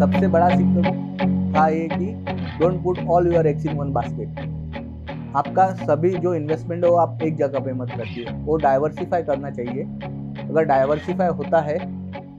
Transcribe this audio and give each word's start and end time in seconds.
सबसे 0.00 0.28
बड़ा 0.28 0.48
सीख 0.50 0.68
था 1.54 1.66
ये 1.68 1.88
कि 1.88 2.06
don't 2.58 2.82
put 2.82 2.98
all 3.08 3.32
your 3.34 3.46
eggs 3.46 3.66
in 3.66 3.76
one 3.76 3.92
basket 3.92 4.48
आपका 5.36 5.66
सभी 5.76 6.10
जो 6.16 6.34
इन्वेस्टमेंट 6.34 6.84
है 6.84 6.90
वो 6.90 6.96
आप 6.98 7.18
एक 7.22 7.36
जगह 7.36 7.60
पे 7.60 7.72
मत 7.72 7.90
रखिए। 7.98 8.32
वो 8.44 8.56
डाइवर्सिफाई 8.58 9.22
करना 9.22 9.50
चाहिए। 9.50 9.82
अगर 10.44 10.64
डाइवर्सिफाई 10.64 11.28
होता 11.30 11.60
है 11.62 11.78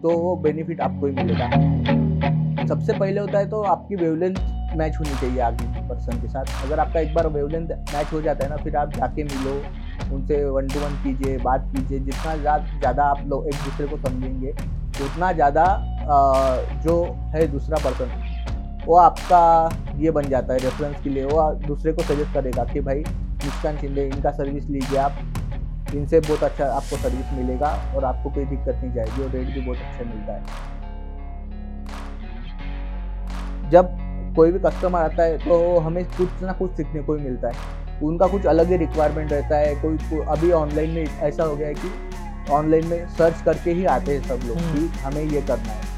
तो 0.02 0.17
वो 0.20 0.35
बेनिफिट 0.43 0.81
आपको 0.81 1.07
ही 1.07 1.13
मिलेगा। 1.13 2.66
सबसे 2.67 2.93
पहले 2.93 3.21
होता 3.21 3.38
है 3.39 3.49
तो 3.49 3.62
आपकी 3.66 3.95
वेवलेंथ 3.95 4.35
मैच 4.77 4.98
होनी 4.99 5.16
चाहिए 5.21 5.39
आगे 5.41 5.66
पर्सन 5.88 6.21
के 6.21 6.27
साथ। 6.27 6.66
अगर 6.66 6.80
आपका 6.80 6.99
एक 6.99 7.13
बार 7.13 7.27
वेवलेंथ 7.30 7.70
मैच 7.93 8.13
हो 8.13 8.21
जाता 8.21 8.43
है 8.43 8.49
ना, 8.49 8.57
फिर 8.57 8.75
आप 8.75 8.93
जाके 8.93 9.23
मिलो, 9.23 9.55
उनसे 10.16 10.43
वन 10.48 10.67
टू 10.67 10.80
वन 10.80 10.95
कीजिए, 11.03 11.38
बात 11.39 11.71
कीजिए। 11.75 11.99
जितना 12.02 12.35
ज़्यादा 12.35 13.03
आप 13.05 13.23
लोग 13.27 13.48
एक 13.48 13.55
दूसरे 13.55 13.88
को 13.88 13.98
समझेंगे, 14.07 14.52
उतना 15.05 15.31
ज़्यादा 15.34 15.63
जो 16.83 17.03
है 17.33 17.47
दूसरा 17.47 17.77
पर्सन 17.77 18.09
वो 18.85 18.95
आपका 18.97 19.41
ये 19.97 20.11
बन 20.11 20.29
जाता 20.29 20.53
है 20.53 20.59
रेफरेंस 20.59 20.95
के 21.03 21.09
लिए। 21.09 21.25
वो 21.25 21.51
दूसरे 21.65 21.91
को 21.93 22.03
सजेस्ट 22.03 22.33
करेगा 22.33 22.63
कि 22.63 22.79
भाई 22.81 23.03
मुस्कान 23.45 23.77
शिंदे 23.77 24.05
इनका 24.05 24.31
सर्विस 24.31 24.65
लीजिए 24.65 24.99
आप। 24.99 25.17
इनसे 25.95 26.19
बहुत 26.19 26.43
अच्छा 26.43 26.65
आपको 26.67 26.97
सर्विस 26.97 27.33
मिलेगा 27.33 27.67
और 27.95 28.05
आपको 28.05 28.29
कोई 28.29 28.45
दिक्कत 28.45 28.75
नहीं 28.75 28.93
जाएगी 28.93 29.23
और 29.23 29.29
रेट 29.29 29.47
भी 29.47 29.61
बहुत 29.61 29.77
अच्छा 29.77 30.03
मिलता 30.05 30.33
है। 30.33 30.41
जब 33.69 33.89
कोई 34.35 34.52
भी 34.52 34.59
कस्टमर 34.59 34.99
आता 34.99 35.23
है 35.23 35.38
तो 35.39 35.79
हमें 35.79 36.03
कुछ 36.07 36.41
ना 36.43 36.52
कुछ 36.53 36.71
सीखने 36.71 37.02
को 37.02 37.15
ही 37.15 37.23
मिलता 37.23 37.47
है। 37.47 37.53
उनका 38.03 38.27
कुछ 38.27 38.45
अलग 38.45 38.67
ही 38.67 38.77
रिक्वायरमेंट 38.77 39.31
रहता 39.33 39.57
है। 39.57 39.75
कोई, 39.81 39.97
अभी 40.27 40.52
ऑनलाइन 40.52 40.89
में 40.89 41.03
ऐसा 41.03 41.43
हो 41.43 41.55
गया 41.55 41.67
है 41.67 41.73
कि 41.73 41.89
ऑनलाइन 42.50 42.88
में 42.88 43.08
सर्च 43.18 43.41
करके 43.45 43.72
ही 43.72 43.86
आते 43.86 44.18
हैं 44.18 44.27
सब 44.27 44.48
लोग 44.48 44.58
कि 44.58 44.63
हम्म। 44.63 45.00
हमें 45.00 45.23
ये 45.23 45.41
करना 45.41 45.73
है 45.73 45.89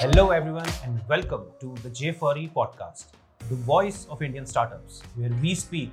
Hello, 0.00 0.30
everyone, 0.30 0.68
and 0.84 1.00
welcome 1.08 1.44
to 1.60 1.74
the 1.82 1.90
J4E 1.90 2.52
podcast, 2.52 3.06
the 3.50 3.56
voice 3.56 4.06
of 4.08 4.22
Indian 4.22 4.46
startups, 4.46 5.02
where 5.16 5.30
we 5.42 5.54
speak 5.54 5.90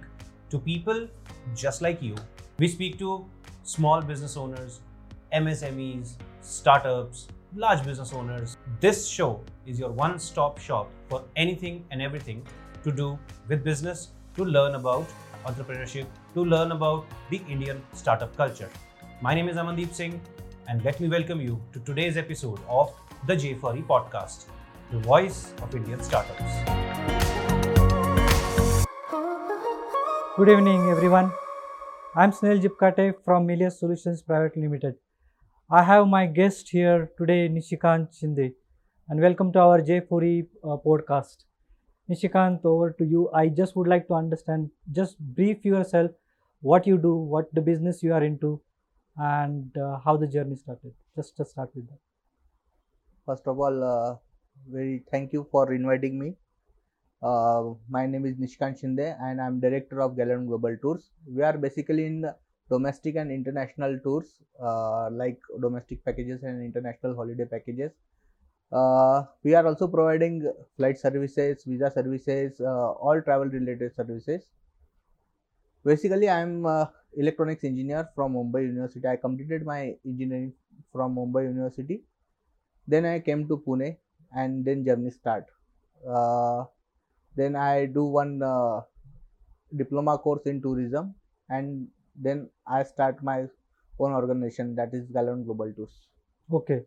to 0.49 0.59
people 0.59 1.08
just 1.55 1.81
like 1.81 2.02
you. 2.02 2.16
We 2.59 2.67
speak 2.67 2.97
to 2.99 3.25
small 3.64 4.02
business 4.02 4.38
owners, 4.38 4.80
MSMEs, 5.33 6.14
startups, 6.42 7.27
large 7.58 7.86
business 7.86 8.11
owners. 8.11 8.58
This 8.81 9.08
show 9.08 9.42
is 9.66 9.80
your 9.80 9.89
one 9.89 10.20
stop 10.20 10.59
shop 10.59 10.92
for 11.08 11.23
anything 11.38 11.86
and 11.89 12.02
everything 12.02 12.45
to 12.84 12.92
do 12.92 13.17
with 13.48 13.64
business, 13.64 14.09
to 14.36 14.44
learn 14.44 14.75
about 14.75 15.06
entrepreneurship, 15.45 16.06
to 16.33 16.44
learn 16.44 16.73
about 16.73 17.06
the 17.30 17.42
Indian 17.48 17.81
startup 17.94 18.36
culture. 18.36 18.70
My 19.22 19.33
name 19.33 19.48
is 19.48 19.56
Amandeep 19.56 19.94
Singh, 19.94 20.20
and 20.67 20.83
let 20.83 21.00
me 21.00 21.08
welcome 21.08 21.39
you 21.39 21.61
to 21.72 21.80
today's 21.80 22.17
episode 22.17 22.59
of 22.67 22.94
the 23.26 23.36
J4E 23.36 23.88
podcast, 23.88 24.48
the 24.92 25.00
voice 25.00 25.53
of 25.61 25.73
Indian 25.73 26.03
startups. 26.03 26.44
Good 30.36 30.50
evening, 30.50 30.89
everyone. 30.89 31.31
I'm 32.16 32.33
Snell 32.33 32.58
Jipkate 32.58 33.23
from 33.23 33.45
Melius 33.45 33.80
Solutions 33.80 34.22
Private 34.22 34.58
Limited. 34.58 34.95
I 35.69 35.81
have 35.81 36.08
my 36.08 36.27
guest 36.27 36.69
here 36.69 37.09
today, 37.17 37.49
Nishikant 37.49 38.09
Shinde, 38.16 38.53
and 39.09 39.19
welcome 39.19 39.52
to 39.53 39.59
our 39.59 39.81
J4E 39.81 40.45
uh, 40.63 40.77
podcast. 40.85 41.38
Nishikant, 42.08 42.63
over 42.63 42.91
to 42.91 43.03
you. 43.03 43.31
I 43.33 43.47
just 43.47 43.75
would 43.75 43.88
like 43.88 44.08
to 44.09 44.13
understand, 44.13 44.69
just 44.91 45.17
brief 45.19 45.66
yourself, 45.66 46.11
what 46.61 46.86
you 46.86 46.99
do, 46.99 47.16
what 47.16 47.52
the 47.55 47.61
business 47.61 48.03
you 48.03 48.13
are 48.13 48.23
into, 48.23 48.61
and 49.17 49.76
uh, 49.76 49.98
how 50.05 50.15
the 50.17 50.27
journey 50.27 50.55
started. 50.55 50.93
Just 51.15 51.36
to 51.37 51.45
start 51.45 51.71
with 51.73 51.87
that. 51.89 51.97
First 53.26 53.47
of 53.47 53.59
all, 53.59 53.83
uh, 53.83 54.15
very 54.71 55.03
thank 55.09 55.33
you 55.33 55.47
for 55.52 55.73
inviting 55.73 56.20
me. 56.20 56.36
Uh, 57.23 57.73
my 57.89 58.05
name 58.05 58.27
is 58.27 58.36
Nishikant 58.36 58.80
Shinde 58.80 59.17
and 59.20 59.42
I'm 59.42 59.59
director 59.59 59.99
of 59.99 60.15
Galant 60.15 60.47
Global 60.47 60.77
Tours. 60.80 61.09
We 61.27 61.42
are 61.42 61.58
basically 61.58 62.05
in 62.05 62.26
domestic 62.70 63.15
and 63.15 63.31
international 63.31 63.99
tours 63.99 64.42
uh, 64.61 65.09
like 65.11 65.39
domestic 65.61 66.03
packages 66.03 66.43
and 66.43 66.64
international 66.64 67.15
holiday 67.15 67.45
packages. 67.45 67.92
Uh, 68.71 69.23
we 69.43 69.53
are 69.53 69.65
also 69.65 69.87
providing 69.87 70.52
flight 70.76 70.98
services, 70.98 71.64
visa 71.65 71.92
services, 71.92 72.59
uh, 72.59 72.92
all 72.92 73.21
travel 73.21 73.48
related 73.48 73.95
services. 73.95 74.43
Basically, 75.83 76.27
I 76.30 76.42
am 76.42 76.65
electronics 77.17 77.64
engineer 77.64 78.09
from 78.15 78.33
Mumbai 78.33 78.64
University. 78.64 79.08
I 79.08 79.15
completed 79.17 79.65
my 79.65 79.95
engineering 80.05 80.53
from 80.92 81.15
Mumbai 81.15 81.43
University. 81.43 82.03
Then 82.87 83.05
I 83.05 83.20
came 83.20 83.47
to 83.47 83.58
Pune 83.58 83.97
and 84.36 84.65
then 84.65 84.86
journey 84.86 85.11
start. 85.11 85.45
Uh, 86.08 86.65
then 87.36 87.55
I 87.55 87.86
do 87.86 88.05
one 88.05 88.42
uh, 88.42 88.82
diploma 89.76 90.17
course 90.17 90.45
in 90.45 90.61
tourism 90.61 91.15
and 91.49 91.87
then 92.15 92.49
I 92.67 92.83
start 92.83 93.21
my 93.23 93.48
own 93.93 94.14
organization 94.14 94.76
that 94.76 94.93
is 94.93 95.05
Galant 95.11 95.45
Global 95.45 95.71
Tours. 95.73 95.93
Okay. 96.49 96.81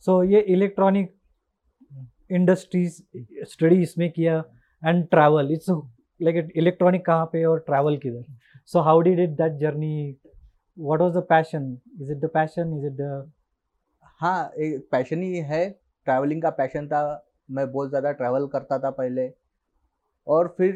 So 0.00 0.22
ये 0.22 0.40
electronic 0.54 1.14
industries 2.30 3.02
study 3.50 3.82
इसमें 3.82 4.10
किया 4.12 4.42
and 4.82 5.06
travel 5.10 5.52
it's 5.52 5.70
like 6.20 6.52
electronic 6.56 7.04
कहाँ 7.06 7.26
पे 7.32 7.44
और 7.44 7.58
travel 7.66 7.96
किधर? 8.02 8.24
So 8.66 8.80
how 8.80 9.00
did 9.00 9.20
it 9.20 9.30
that 9.40 9.58
journey 9.60 10.16
what 10.76 11.00
was 11.00 11.12
the 11.16 11.26
passion 11.28 11.72
is 12.00 12.12
it 12.12 12.18
the 12.18 12.30
passion 12.34 12.76
is 12.78 12.86
it 12.86 12.92
the 13.00 13.32
हाँ 14.20 14.50
एक 14.58 14.88
passion 14.92 15.22
ही 15.22 15.38
है. 15.38 15.68
ट्रैवलिंग 16.04 16.42
का 16.42 16.50
पैशन 16.50 16.86
था. 16.88 17.02
मैं 17.50 17.70
बहुत 17.72 17.88
ज़्यादा 17.88 18.12
ट्रैवल 18.12 18.46
करता 18.52 18.78
था 18.78 18.90
पहले. 18.90 19.28
और 20.26 20.54
फिर 20.58 20.74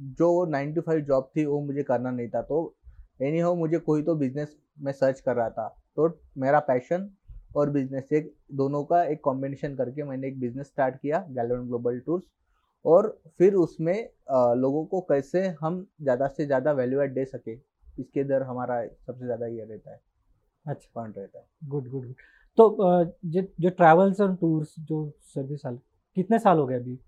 जो 0.00 0.44
नाइन 0.46 0.72
टू 0.74 0.80
फाइव 0.80 1.00
जॉब 1.02 1.30
थी 1.36 1.44
वो 1.46 1.60
मुझे 1.62 1.82
करना 1.84 2.10
नहीं 2.10 2.28
था। 2.28 2.42
तो 2.42 2.74
एनी 3.22 3.40
हाउ 3.40 3.54
मुझे 3.56 3.78
कोई 3.80 4.02
तो 4.02 4.14
बिज़नेस 4.16 4.56
में 4.78 4.92
सर्च 4.92 5.20
कर 5.20 5.36
रहा 5.36 5.50
था। 5.50 5.68
तो 5.96 6.08
मेरा 6.38 6.58
पैशन 6.62 7.08
और 7.56 7.70
बिज़नेस 7.70 8.12
एक 8.12 8.34
दोनों 8.54 8.82
का 8.84 9.02
एक 9.04 9.20
कॉम्बिनेशन 9.24 9.74
करके 9.76 10.02
मैंने 10.04 10.28
एक 10.28 10.38
बिज़नेस 10.40 10.66
स्टार्ट 10.66 10.96
किया 10.96 11.18
गैलोन 11.30 11.66
ग्लोबल 11.68 11.98
टूर्स 12.00 12.24
और 12.84 13.08
फिर 13.38 13.54
उसमें 13.56 13.96
लोगों 14.56 14.84
को 14.86 15.00
कैसे 15.08 15.46
हम 15.60 15.86
ज़्यादा 16.02 16.26
से 16.28 16.46
ज़्यादा 16.46 16.72
वैल्यू 16.72 17.00
एड 17.00 17.14
दे 17.14 17.24
सके 17.26 17.52
इसके 17.52 18.24
दर 18.24 18.42
हमारा 18.42 18.84
सबसे 18.86 19.24
ज़्यादा 19.24 19.46
ये 19.46 19.64
रहता 19.64 19.90
है। 19.90 20.00
अच्छा। 20.64 20.88
पॉइंट 20.94 21.18
रहता 21.18 21.38
है। 21.38 21.44
गुड 21.62 21.88
गुड 21.88 22.02
गुड 22.02 22.14
तो 22.58 23.04
जो 23.26 23.42
जो 23.60 23.70
ट्रैवल्स 23.70 24.20
और 24.20 24.34
टूर्स 24.36 24.74
जो 24.80 25.10
सर्विस 25.34 25.62
साल 25.62 25.78
कितने 26.16 26.38
साल 26.38 26.58
हो 26.58 26.66
गए 26.66 26.76
अभी? 26.76 26.98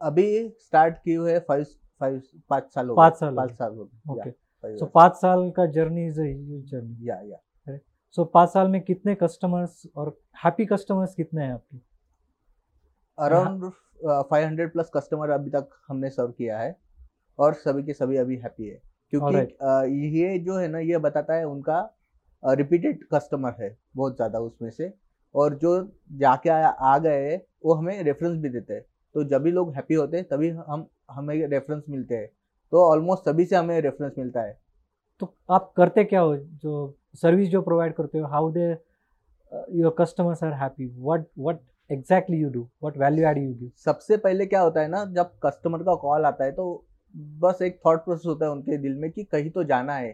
अभी 0.00 0.48
स्टार्ट 0.48 0.98
की 0.98 1.14
हुए 1.14 1.38
फाइव 1.38 1.64
फाइव 2.00 2.20
पाँच 2.50 2.72
साल 2.74 2.88
पाँच 2.96 3.18
साल 3.18 3.34
पाँच 3.34 3.50
साल 3.50 3.74
हो 3.74 3.90
ओके 4.12 4.30
सो 4.76 4.86
पाँच 4.86 5.12
साल 5.12 5.50
का 5.50 5.66
जर्नी 5.66 6.06
इज़ 6.06 6.20
जर्नी 6.70 7.08
या 7.08 7.20
या 7.20 7.38
सो 8.10 8.24
पाँच 8.24 8.48
साल 8.48 8.68
में 8.68 8.80
कितने 8.80 9.14
कस्टमर्स 9.14 9.82
और 9.96 10.16
हैप्पी 10.44 10.66
कस्टमर्स 10.66 11.14
कितने 11.14 11.44
हैं 11.44 11.52
आपके? 11.52 11.78
Around 13.18 13.64
five 14.30 14.46
hundred 14.46 14.72
plus 14.72 14.90
customer 14.94 15.30
अभी 15.30 15.50
तक 15.50 15.68
हमने 15.88 16.10
सर्व 16.10 16.32
किया 16.32 16.58
है 16.58 16.76
और 17.38 17.54
सभी 17.54 17.82
के 17.82 17.92
सभी 17.92 18.16
अभी 18.16 18.36
हैप्पी 18.36 18.68
है। 18.68 18.80
क्योंकि 19.10 19.36
uh, 19.36 19.84
ये 20.14 20.38
जो 20.38 20.56
है 20.58 20.68
ना 20.68 20.78
ये 20.78 20.98
बताता 20.98 21.34
है 21.34 21.44
उनका 21.44 21.78
रिपीटेड 22.42 22.98
uh, 22.98 23.04
कस्टमर 23.14 23.54
है 23.60 23.76
बहुत 23.96 24.16
ज़्यादा 24.16 24.38
उसमें 24.38 24.70
से 24.70 24.92
और 25.34 25.54
जो 25.54 25.72
जाके 26.12 26.50
आ, 26.50 26.68
आ 26.68 26.98
गए 26.98 27.36
वो 27.64 27.74
हमें 27.74 28.02
रेफरेंस 28.02 28.36
भी 28.36 28.48
देते 28.48 28.74
हैं। 28.74 28.84
तो 29.16 29.22
जब 29.24 29.42
भी 29.42 29.50
लोग 29.50 29.72
हैप्पी 29.74 29.94
होते 29.94 30.16
हैं 30.16 30.26
तभी 30.28 30.48
हम 30.48 30.86
हमें 31.10 31.34
रेफरेंस 31.48 31.82
मिलते 31.88 32.14
हैं। 32.14 32.26
तो 32.72 32.82
ऑलमोस्ट 32.82 33.24
सभी 33.24 33.44
से 33.44 33.56
हमें 33.56 33.80
रेफरेंस 33.80 34.12
मिलता 34.18 34.40
है। 34.40 34.58
तो 35.20 35.32
आप 35.50 35.72
करते 35.76 36.04
क्या 36.04 36.20
हो? 36.20 36.36
जो 36.36 36.98
सर्विस 37.14 37.48
जो 37.48 37.62
प्रोवाइड 37.62 37.94
करते 37.94 38.18
हो 38.18 38.26
how 38.28 38.50
they 38.52 38.66
your 39.74 39.94
customers 39.98 40.42
are 40.44 40.52
happy 40.52 40.86
what 40.86 41.26
what 41.38 41.60
exactly 41.90 42.38
you 42.38 42.50
do 42.50 42.62
what 42.82 42.98
value 42.98 43.26
add 43.28 43.38
you 43.38 43.54
give 43.54 43.70
सबसे 43.84 44.16
पहले 44.18 44.46
क्या 44.46 44.60
होता 44.60 44.80
है 44.80 44.88
ना 44.88 45.04
जब 45.14 45.32
कस्टमर 45.44 45.82
का 45.82 45.94
कॉल 46.02 46.24
आता 46.24 46.44
है 46.44 46.52
तो 46.52 46.68
बस 47.40 47.62
एक 47.62 47.80
थॉट 47.86 48.04
प्रोसेस 48.04 48.26
होता 48.26 48.46
है 48.46 48.52
उनके 48.52 48.78
दिल 48.78 48.94
में 48.94 49.10
कि 49.10 49.24
कहीं 49.24 49.50
तो 49.50 49.64
जाना 49.64 49.96
है। 49.96 50.12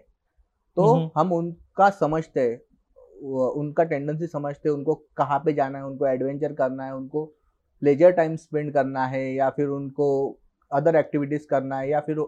तो 0.77 0.93
हम 1.17 1.33
उनका 1.33 1.91
समझते 1.91 2.41
हैं 2.41 2.61
उनका 3.53 3.85
टेंडेंसी 3.85 4.27
समझते 4.27 4.69
हैं 4.69 4.77
उनको 4.77 4.95
कहाँ 5.17 5.39
पे 5.39 5.53
जाना 5.53 5.79
है 5.79 5.85
उनको 5.85 6.07
एडवेंचर 6.07 6.53
करना 6.53 6.85
है 6.85 6.95
उनको 6.95 7.33
लेजर 7.83 8.11
टाइम 8.13 8.37
स्पेंड 8.37 8.73
करना 8.75 9.07
है 9.07 9.23
या 9.35 9.49
फिर 9.51 9.69
उनको 9.71 10.09
अदर 10.71 10.97
एक्टिविटीज़ 10.97 11.47
करना 11.47 11.79
है 11.79 11.89
या 11.91 12.01
फिर 12.01 12.19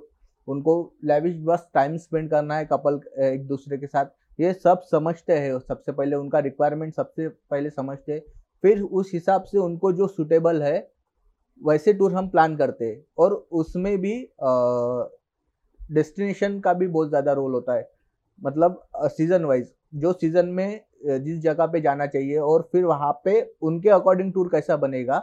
उनको 0.49 0.75
लेविश 1.05 1.37
बस 1.41 1.69
टाइम 1.75 1.97
स्पेंड 1.97 2.31
करना 2.31 2.57
है 2.57 2.65
कपल 2.65 3.01
एक 3.25 3.47
दूसरे 3.49 3.79
के 3.79 3.87
साथ, 3.87 4.07
ये 4.39 4.53
सब 4.55 4.81
समझते 4.83 5.33
हैं। 5.33 5.59
सबसे 5.59 5.93
पहले 5.93 6.17
उनका 6.17 6.39
रिक्वायरमेंट 6.39 6.95
सबसे 6.95 7.29
पहले 7.29 7.71
समझते 7.71 8.13
हैं। 8.13 8.21
फिर 8.65 8.81
उस 8.83 9.11
हिसाब 9.15 9.43
से 9.43 9.59
उनको 9.59 9.93
जो 9.93 10.07
सुटेबल 10.09 10.63
है, 10.63 10.77
वैसे 11.61 11.93
टूर 11.93 12.15
हम 12.15 12.29
प्लान 12.29 12.57
करते 12.57 12.85
हैं। 12.85 13.05
और 13.19 13.35
उसमें 13.53 13.97
भी 13.99 14.15
डेस्टिनेशन 15.91 16.59
का 16.61 16.73
भी 16.73 16.87
बहुत 16.89 17.09
ज़्यादा 17.09 17.33
रोल 17.33 17.53
होता 17.53 17.75
है। 17.75 17.89
मतलब 18.43 18.83
सीज़न 19.07 19.45
वाइज 19.45 19.73
जो 19.95 20.13
सीज़न 20.13 20.47
में, 20.49 20.81
जिस 21.05 21.39
जगह 21.41 21.67
पे 21.67 21.81
जाना 21.81 22.07
चाहिए 22.07 22.37
और 22.39 22.69
फिर 22.73 22.85
वहाँ 22.85 23.13
पे 23.25 23.41
उनके 23.63 23.89
अकॉर्डिंग 23.91 24.33
टूर 24.33 24.49
कैसा 24.49 24.77
बनेगा 24.77 25.19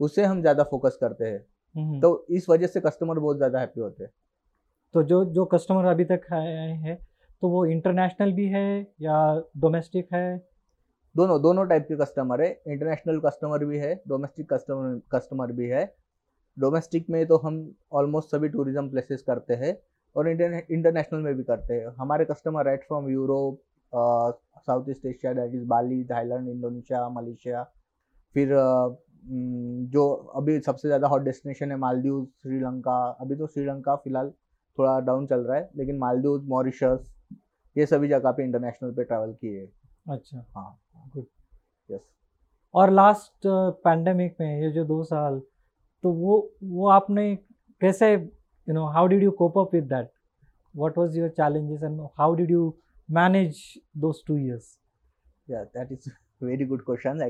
उससे 0.00 0.24
हम 0.24 0.40
ज़्यादा 0.40 0.62
फोकस 0.64 0.98
करते 1.00 1.24
हैं। 1.24 1.44
हम्म, 1.74 2.00
तो 2.00 2.26
इस 2.30 2.48
वजह 2.48 2.66
से 2.66 2.80
कस्टमर 2.80 3.18
बहुत 3.18 3.36
ज़्यादा 3.36 3.60
हैप्पी 3.60 3.80
होते 3.80 4.04
हैं। 4.04 4.10
तो 4.94 5.02
जो 5.04 5.24
जो 5.26 5.44
कस्टमर 5.46 5.84
अभी 5.86 6.04
तक 6.06 6.26
आए 6.32 6.70
हैं 6.78 6.96
तो 7.42 7.48
वो 7.48 7.64
इंटरनेशनल 7.68 8.32
भी 8.32 8.46
है 8.48 8.80
या 9.02 9.18
डोमेस्टिक 9.58 10.08
है? 10.14 10.36
दोनों 11.14 11.40
दोनों 11.42 11.64
टाइप 11.66 11.86
के 11.88 11.96
कस्टमर 11.96 12.42
है। 12.42 12.50
इंटरनेशनल 12.66 13.18
कस्टमर 13.20 13.64
भी 13.64 13.78
है 13.78 13.94
डोमेस्टिक 14.08 14.52
कस्टमर 14.52 15.00
कस्टमर 15.12 15.52
भी 15.52 15.68
है। 15.68 15.84
डोमेस्टिक 16.56 17.06
में 17.10 17.24
तो 17.26 17.36
हम 17.38 17.58
ऑलमोस्ट 17.92 18.30
सभी 18.30 18.48
टूरिज़्म 18.48 18.88
प्लेसेस 18.90 19.22
करते 19.22 19.54
हैं 19.56 19.76
और 20.16 20.28
इंटरनेशनल 20.28 21.20
में 21.20 21.34
भी 21.34 21.42
करते 21.44 21.74
हैं। 21.74 21.94
हमारे 21.98 22.24
customer 22.24 22.64
right 22.66 22.84
from 22.86 23.08
Europe 23.10 23.60
South 23.92 24.88
East 24.90 25.06
Asia 25.06 25.32
that 25.34 25.54
is 25.54 25.64
Bali 25.68 26.04
Thailand 26.04 26.48
Indonesia 26.48 27.08
Malaysia 27.10 27.62
फिर 28.34 28.52
जो 29.22 30.10
अभी 30.36 30.58
सबसे 30.60 30.88
ज़्यादा 30.88 31.08
हॉट 31.08 31.22
डेस्टिनेशन 31.22 31.70
है 31.70 31.76
मालदीव 31.76 32.24
श्रीलंका। 32.42 32.96
अभी 33.20 33.36
तो 33.36 33.46
श्रीलंका 33.46 33.96
फ़िलहाल 33.96 34.30
थोड़ा 34.78 34.98
डाउन 35.00 35.26
चल 35.26 35.40
रहा 35.40 35.56
है 35.56 35.68
लेकिन 35.76 35.98
मालदीव 35.98 36.44
मॉरिशस 36.48 37.10
ये 37.76 37.86
सभी 37.86 38.08
जगह 38.08 38.30
पे 38.30 38.44
इंटरनेशनल 38.44 38.92
पे 38.92 39.04
ट्रैवल 39.04 39.32
किए 39.32 39.64
अच्छा। 40.10 40.38
हाँ। 40.56 40.78
गुड 41.14 41.26
यस 41.90 42.08
और 42.74 42.90
लास्ट 42.90 43.46
पैंडमिक 43.84 44.36
में 44.40 44.62
ये 44.62 44.70
जो 44.70 44.84
दो 44.84 45.02
साल 45.04 45.40
तो 46.04 46.12
वो 46.12 46.36
वो 46.64 46.88
आपने 46.88 47.34
कैसे 47.80 48.12
you 48.12 48.74
know 48.74 48.86
how 48.86 49.06
did 49.06 49.22
you 49.22 49.30
cope 49.30 49.58
up 49.58 49.74
with 49.74 49.84
that 49.84 50.10
what 50.74 50.98
was 50.98 51.16
your 51.18 51.28
challenges 51.28 51.82
and 51.82 52.00
how 52.18 52.34
did 52.34 52.50
you 52.50 52.74
manage 53.10 53.62
those 53.96 54.22
two 54.26 54.36
years 54.36 54.78
yeah 55.50 55.64
that 55.64 55.92
is 55.92 56.10
very 56.44 56.64
good 56.64 56.84
question 56.84 57.20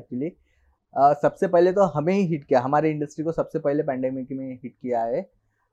सबसे 0.96 1.48
पहले 1.48 1.72
तो 1.72 1.82
हमें 1.88 2.12
ही 2.12 2.24
हिट 2.24 2.44
किया, 2.44 2.60
हमारे 2.60 2.90
इंडस्ट्री 2.90 3.24
को 3.24 3.32
सबसे 3.32 3.58
पहले 3.58 3.82
पैंडेमिक 3.82 4.30
में 4.32 4.52
हिट 4.52 4.72
किया 4.72 5.02
है। 5.04 5.30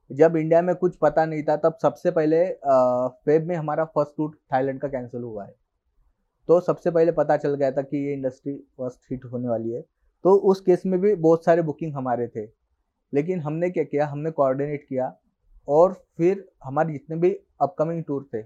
जब 0.10 0.36
इंडिया 0.38 0.62
में 0.62 0.76
कुछ 0.76 0.96
पता 0.98 1.26
नहीं 1.26 1.44
था, 1.44 1.56
तब 1.58 1.78
सबसे 1.82 2.12
पहले 2.12 2.46
फेब 3.26 3.48
में 3.48 3.56
हमारा 3.56 3.86
फ़र्स्ट 3.86 4.16
टूर 4.18 4.32
थाईलैंड 4.54 4.80
का 4.82 4.88
कैंसिल 4.88 5.22
हुआ 5.22 5.46
है। 5.46 5.54
तो 6.50 6.60
सबसे 6.62 6.92
पहले 6.92 7.12
पता 7.14 7.38
चल 7.38 7.56
गया 7.56 7.72
था 7.72 7.82
कि 7.82 7.98
ये 7.98 8.14
इंडस्ट्री 8.14 8.54
फ़र्स्ट 8.78 9.12
हिट 9.12 9.26
होने 9.26 9.48
वाली 9.48 9.72
है। 9.72 9.82
तो 10.26 10.34
उस 10.52 10.62
केस 10.62 10.86
में 10.86 11.00
भी 11.02 11.14
बहुत 11.18 11.46
सारे 11.46 11.62
बुकिंग 11.62 11.94
हमारे 11.96 12.28
थे। 12.28 12.46
लेकिन 13.14 13.40
हमने 13.42 13.70
क्या 13.70 13.84
किया, 13.84 14.06
हमने 14.08 14.32
कोऑर्डिनेट 14.32 14.86
किया 14.90 15.14
और 15.68 15.94
फिर 16.18 16.46
हमारे 16.64 16.94
जितने 16.94 17.16
भी 17.18 17.32
अपकमिंग 17.62 18.04
टूर 18.04 18.28
थे, 18.34 18.42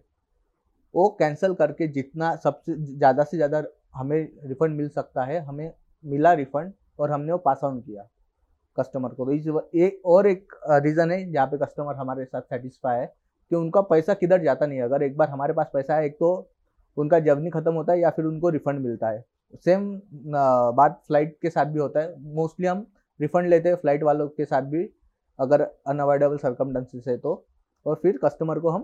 वो 0.94 1.08
कैंसिल 1.20 1.54
करके 1.54 1.88
जितना 1.90 2.36
सबसे 2.36 2.76
ज़्यादा 2.88 3.24
से 3.24 3.38
ज़्यादा 3.38 3.64
हमें 3.96 4.18
रिफंड 4.46 4.78
मिल 4.78 4.90
सकता 4.90 5.24
है, 5.24 5.40
हमें 5.40 5.72
मिला 6.04 6.34
रिफंड 6.34 6.74
और 7.00 7.12
हमने 7.12 7.32
वो 7.32 7.38
पास 7.40 7.60
ऑन 7.64 7.80
किया 7.82 8.08
कस्टमर 8.78 9.10
को। 9.10 9.26
तो 9.26 9.32
इस 9.32 9.48
एक 9.78 10.02
और 10.06 10.28
एक 10.28 10.54
रीज़न 10.84 11.12
है 11.12 11.32
जहाँ 11.32 11.48
पे 11.48 11.58
कस्टमर 11.58 11.96
हमारे 11.96 12.26
साथ 12.26 12.42
सेटिस्फाई 12.44 13.00
है 13.00 13.06
कि 13.52 13.56
उनका 13.56 13.82
पैसा 13.84 14.14
किधर 14.14 14.44
जाता 14.44 14.66
नहीं 14.66 14.78
है। 14.78 14.84
अगर 14.86 15.04
एक 15.04 15.18
बार 15.18 15.30
हमारे 15.30 15.54
पास 15.54 15.70
पैसा 15.74 15.96
है, 15.96 16.06
एक 16.06 16.14
तो 16.14 16.50
उनका 16.98 17.20
जर्नी 17.22 17.50
खत्म 17.50 17.74
होता 17.74 17.94
है 17.94 18.00
या 18.00 18.10
फिर 18.10 18.26
उनको 18.26 18.50
रिफंड 18.50 18.80
मिलता 18.80 19.10
है। 19.10 19.24
सेम 19.66 19.90
बात 20.76 21.02
फ़्लाइट 21.08 21.38
के 21.42 21.50
साथ 21.50 21.66
भी 21.66 21.80
होता 21.80 22.00
है। 22.00 22.16
मोस्टली 22.36 22.68
हम 22.68 22.86
रिफंड 23.20 23.50
लेते 23.50 23.70
हैं 23.70 23.76
फ़्लाइट 23.76 24.04
वालों 24.04 24.28
के 24.30 24.46
साथ 24.46 24.62
भी, 24.64 24.84
अगर 25.40 25.62
अनअवॉइडेबल 25.62 26.38
सरकमडेंसेस 26.38 27.08
है 27.08 27.18
तो। 27.18 27.44
और 27.86 28.00
फिर 28.04 28.20
कस्टमर 28.24 28.60
को 28.60 28.70
हम 28.70 28.82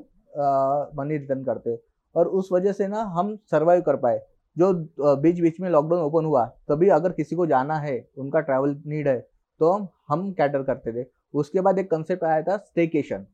मनी 0.98 1.18
रिटर्न 1.18 1.44
करते 1.44 1.80
और 2.16 2.28
उस 2.30 2.50
वजह 2.52 2.72
से 2.74 2.88
ना 2.88 3.02
हम 3.14 3.36
सर्वाइव 3.52 3.82
कर 3.82 3.96
पाए। 3.98 4.20
जो 4.60 4.74
बीच 5.18 5.40
बीच 5.42 5.60
में 5.60 5.70
लॉकडाउन 5.70 6.02
ओपन 6.02 6.26
हुआ 6.26 6.46
तभी 6.70 6.90
अगर 6.90 7.12
किसी 7.12 7.36
को 7.36 7.46
जाना 7.48 7.78
है 7.80 7.98
उनका 8.18 8.40
ट्रैवल 8.40 8.76
नीड 8.88 9.08
है 9.08 9.20
तो 9.62 9.72
हम 9.72 9.88
हम 10.10 10.32
कैटर 10.34 10.64
करते 10.64 10.92
थे। 10.94 11.06
उसके 11.34 11.62
बाद 11.62 11.80
एक 11.80 11.90
कंसेप्ट 11.92 12.24
आया 12.24 12.42
था 12.42 12.58
स्टेकेशन 12.58 13.26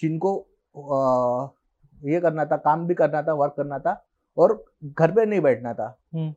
जिनको 0.00 0.36
अ, 0.74 1.54
ये 2.02 2.20
करना 2.20 2.44
था 2.44 2.56
काम 2.56 2.86
भी 2.86 2.94
करना 2.94 3.22
था 3.22 3.32
वर्क 3.34 3.54
करना 3.56 3.78
था 3.78 4.02
और 4.36 4.52
घर 4.84 5.12
पे 5.12 5.24
नहीं 5.26 5.40
बैठना 5.40 5.72
था। 5.74 5.86
हम्म। 6.14 6.30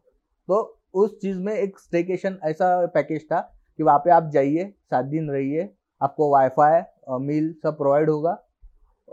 तो 0.49 0.61
उस 0.93 1.17
चीज़ 1.21 1.39
में 1.39 1.53
एक 1.53 1.79
स्टेकेशन 1.79 2.37
ऐसा 2.43 2.69
पैकेज 2.93 3.25
था 3.31 3.39
कि 3.79 3.83
वहाँ 3.83 3.99
पे 4.05 4.11
आप 4.11 4.29
जाइए 4.33 4.65
सात 4.91 5.05
दिन 5.05 5.29
रहिए 5.31 5.69
आपको 6.01 6.29
वाईफाई 6.31 6.81
मील 7.19 7.53
सब 7.63 7.77
प्रोवाइड 7.77 8.09
होगा 8.09 8.31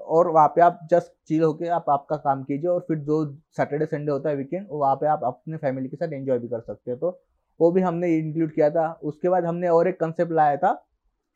और 0.08 0.28
वहाँ 0.30 0.48
पे 0.48 0.60
आप 0.62 0.80
जस्ट 0.90 1.12
चिल 1.28 1.42
होके 1.42 1.68
आप 1.70 1.90
आपका 1.90 2.16
काम 2.16 2.42
कीजिए 2.44 2.70
और 2.70 2.80
फिर 2.88 2.98
जो 3.00 3.24
सैटरडे 3.56 3.86
संडे 3.86 4.12
होता 4.12 4.30
है 4.30 4.36
वीकेंड 4.36 4.66
वहाँ 4.70 4.94
पे 4.96 5.06
आप 5.06 5.20
अपने 5.24 5.56
फैमिली 5.56 5.88
के 5.88 5.96
साथ 5.96 6.12
एंजॉय 6.12 6.38
भी 6.38 6.48
कर 6.48 6.60
सकते 6.60 6.90
हो। 6.90 6.96
तो 6.96 7.20
वो 7.60 7.70
भी 7.72 7.80
हमने 7.82 8.14
इंक्लूड 8.16 8.52
किया 8.54 8.70
था। 8.70 8.90
उसके 9.04 9.28
बाद 9.28 9.44
हमने 9.44 9.68
और 9.68 9.88
एक 9.88 9.98
कंसेप्ट 10.00 10.32
लाया 10.32 10.56
था 10.56 10.74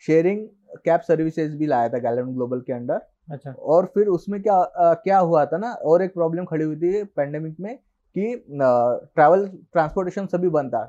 शेयरिंग 0.05 0.46
कैब 0.84 1.00
सर्विसेज़ 1.00 1.56
भी 1.56 1.67
लाया 1.67 1.88
था 1.88 1.99
गैलन 1.99 2.34
ग्लोबल 2.34 2.61
के 2.61 2.72
अंडर 2.72 3.00
अच्छा। 3.32 3.52
और 3.52 3.87
फिर 3.94 4.06
उसमें 4.08 4.40
क्या 4.43 4.56
अ, 4.56 4.94
क्या 4.94 5.19
हुआ 5.19 5.44
था 5.46 5.58
ना 5.58 5.72
और 5.72 6.02
एक 6.02 6.14
प्रॉब्लम 6.14 6.44
खड़ी 6.44 6.64
हुई 6.64 6.76
थी 6.76 7.02
पैंडेमिक 7.17 7.56
में 7.61 7.76
कि 7.76 8.34
ट्रैवल 8.52 9.46
ट्रांसपोर्टेशन 9.72 10.26
सभी 10.26 10.49
बंद 10.50 10.70
था। 10.75 10.82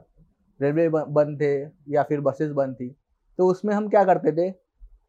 रेलवे 0.60 0.88
बंद 0.90 1.40
थे 1.42 1.54
या 1.94 2.04
फिर 2.04 2.20
बसेस 2.22 2.52
बंद 2.54 2.76
थी। 2.76 2.90
तो 3.40 3.48
उसमें 3.48 3.74
हम 3.76 3.88
क्या 3.90 4.04
करते 4.04 4.32
थे 4.32 4.50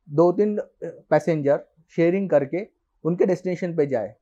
दो 0.08 0.30
तीन 0.32 0.58
पैसेंजर 0.84 1.56
शेयरिंग 1.96 2.28
करके 2.30 2.66
उनके 3.04 3.26
डेस्टिनेशन 3.26 3.76
पे 3.76 3.86
जाए। 3.86 4.14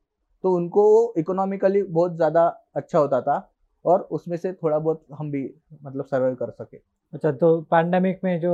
तो 0.43 0.53
उनको 0.55 0.83
इकोनॉमिकली 1.17 1.81
बहुत 1.83 2.15
ज़्यादा 2.15 2.45
अच्छा 2.75 2.99
होता 2.99 3.21
था 3.21 3.37
और 3.85 4.01
उसमें 4.11 4.37
से 4.37 4.53
थोड़ा 4.53 4.77
बहुत 4.79 5.05
हम 5.13 5.31
भी 5.31 5.43
मतलब 5.83 6.05
सर्वाइव 6.05 6.35
कर 6.35 6.51
सके। 6.51 6.77
अच्छा 7.13 7.31
तो 7.33 7.59
पैंडेमिक 7.71 8.19
में 8.23 8.39
जो 8.39 8.53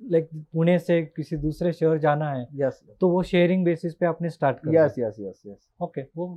लाइक 0.00 0.28
पुणे 0.52 0.78
से 0.78 1.00
किसी 1.06 1.36
दूसरे 1.36 1.72
शहर 1.72 1.98
जाना 1.98 2.30
है 2.30 2.42
यस 2.42 2.80
yes. 2.80 2.98
तो 3.00 3.08
वो 3.08 3.22
शेयरिंग 3.22 3.64
बेसिस 3.64 3.94
पे 3.94 4.06
आपने 4.06 4.30
स्टार्ट 4.30 4.58
कर 4.58 4.74
yes 4.74 4.94
yes 4.98 5.16
yes 5.20 5.42
yes 5.46 5.68
okay 5.82 6.02
वो 6.16 6.28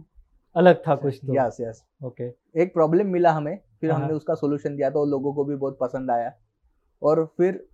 अलग 0.56 0.81
था 0.88 0.95
कुछ 0.95 1.19
तो। 1.25 1.34
यस 1.36 1.57
यस 1.62 1.84
ओके 2.06 2.28
एक 2.62 2.74
प्रॉब्लम 2.74 3.07
मिला 3.07 3.31
हमें 3.31 3.57
फिर 3.81 3.92
हाँ। 3.92 4.00
हमने 4.00 4.13
उसका 4.13 4.36
सोल्यूशन 4.36 4.75
दिया 4.75 4.90
तो 4.90 5.06
लोगों 5.06 5.34
को 5.34 5.44
भी 5.45 5.56
बहुत 5.56 5.78
पसंद 5.81 6.12
आया। 6.12 6.31
और 7.02 7.25
फिर 7.38 7.68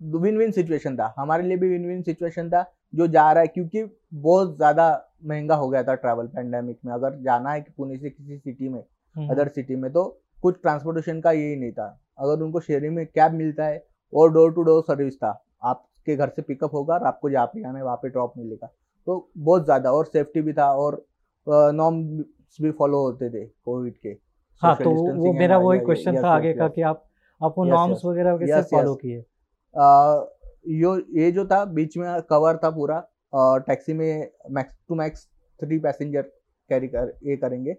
विन 0.00 0.36
विन 0.38 0.50
सिचुएशन 0.52 0.96
था। 0.96 1.14
हमारे 1.18 1.42
लिए 1.42 1.56
भी 1.56 1.68
विन 1.68 1.86
विन 1.86 2.02
सिचुएशन 2.02 2.50
था। 2.50 2.62
जो 2.92 3.06
जा 3.08 3.30
रहा 3.32 3.40
है 3.40 3.48
क्योंकि 3.48 3.84
बहुत 4.14 4.56
ज़्यादा 4.56 4.88
महँगा 5.24 5.54
हो 5.56 5.68
गया 5.68 5.82
था 5.82 5.94
ट्रैवल 5.96 6.26
पैंडेमिक 6.26 6.78
में। 6.84 6.92
अगर 6.94 7.18
जाना 7.22 7.52
है 7.52 7.60
कि 7.60 7.72
पुणे 7.76 7.96
से 7.96 8.10
किसी 8.10 8.38
सिटी 8.38 8.68
में 8.68 8.80
अदर 9.16 9.48
सिटी 9.48 9.76
में 9.76 9.90
तो 9.92 10.04
कुछ 10.42 10.60
ट्रांसपोर्टेशन 10.62 11.20
का 11.20 11.32
यही 11.32 11.56
नहीं 11.56 11.72
था। 11.72 11.86
अगर 12.18 12.42
उनको 12.44 12.60
शेयरिंग 12.60 12.94
में 12.96 13.04
कैब 13.06 13.32
मिलता 13.34 13.64
है 13.64 13.84
और 14.12 14.32
डोर 14.32 14.52
टू 14.54 14.62
डोर 14.62 14.82
सर्विस 14.82 15.16
था 15.16 15.30
आपके 15.64 16.16
घर 16.16 16.28
से 16.28 16.42
पिकअप 16.42 16.74
होगा 16.74 16.94
और 16.94 17.04
आपको 17.04 17.30
जहाँ 17.30 17.46
पे 17.46 17.60
जाना 17.60 17.78
है 17.78 17.84
वहाँ 17.84 17.96
पे 17.96 18.08
ड्रॉप 18.08 18.32
मिलेगा। 18.38 18.66
तो 19.06 19.30
बहुत 19.38 19.64
ज़्यादा 19.64 19.92
और 19.92 20.06
सेफ्टी 20.06 20.40
भी 20.42 20.52
था 20.52 20.70
और 20.74 21.04
नॉर्म्स 21.46 22.56
भी 22.60 22.70
फॉलो 22.72 23.00
होते 23.00 23.30
थे 23.30 23.44
कोविड 23.44 23.96
के। 23.96 24.16
हाँ 24.62 24.74
तो 24.76 24.90
वो 24.90 25.32
मेरा 25.32 25.58
वही 25.58 25.78
क्वेश्चन 25.80 26.22
था 26.22 26.28
आगे 26.30 26.52
का 26.54 26.68
कि 26.68 26.82
आप 26.82 27.04
आप 27.40 27.54
वो 27.58 27.64
नॉर्म्स 27.66 28.04
वगैरह 28.04 28.36
कैसे 28.36 28.62
फॉलो 28.70 28.94
किए? 28.94 29.18
यो, 30.68 30.96
ये 31.16 31.30
जो 31.32 31.44
था, 31.46 31.64
बीच 31.64 31.96
में 31.96 32.22
कवर 32.30 32.56
था 32.56 32.70
पूरा, 32.70 33.02
और 33.32 33.60
टैक्सी 33.62 33.92
में 33.94 34.30
max 34.50 34.76
two 34.88 34.94
max 34.94 35.26
three 35.60 35.78
passenger 35.78 36.22
carry 36.70 36.88
कर, 36.88 37.12
ये 37.24 37.36
करेंगे। 37.36 37.72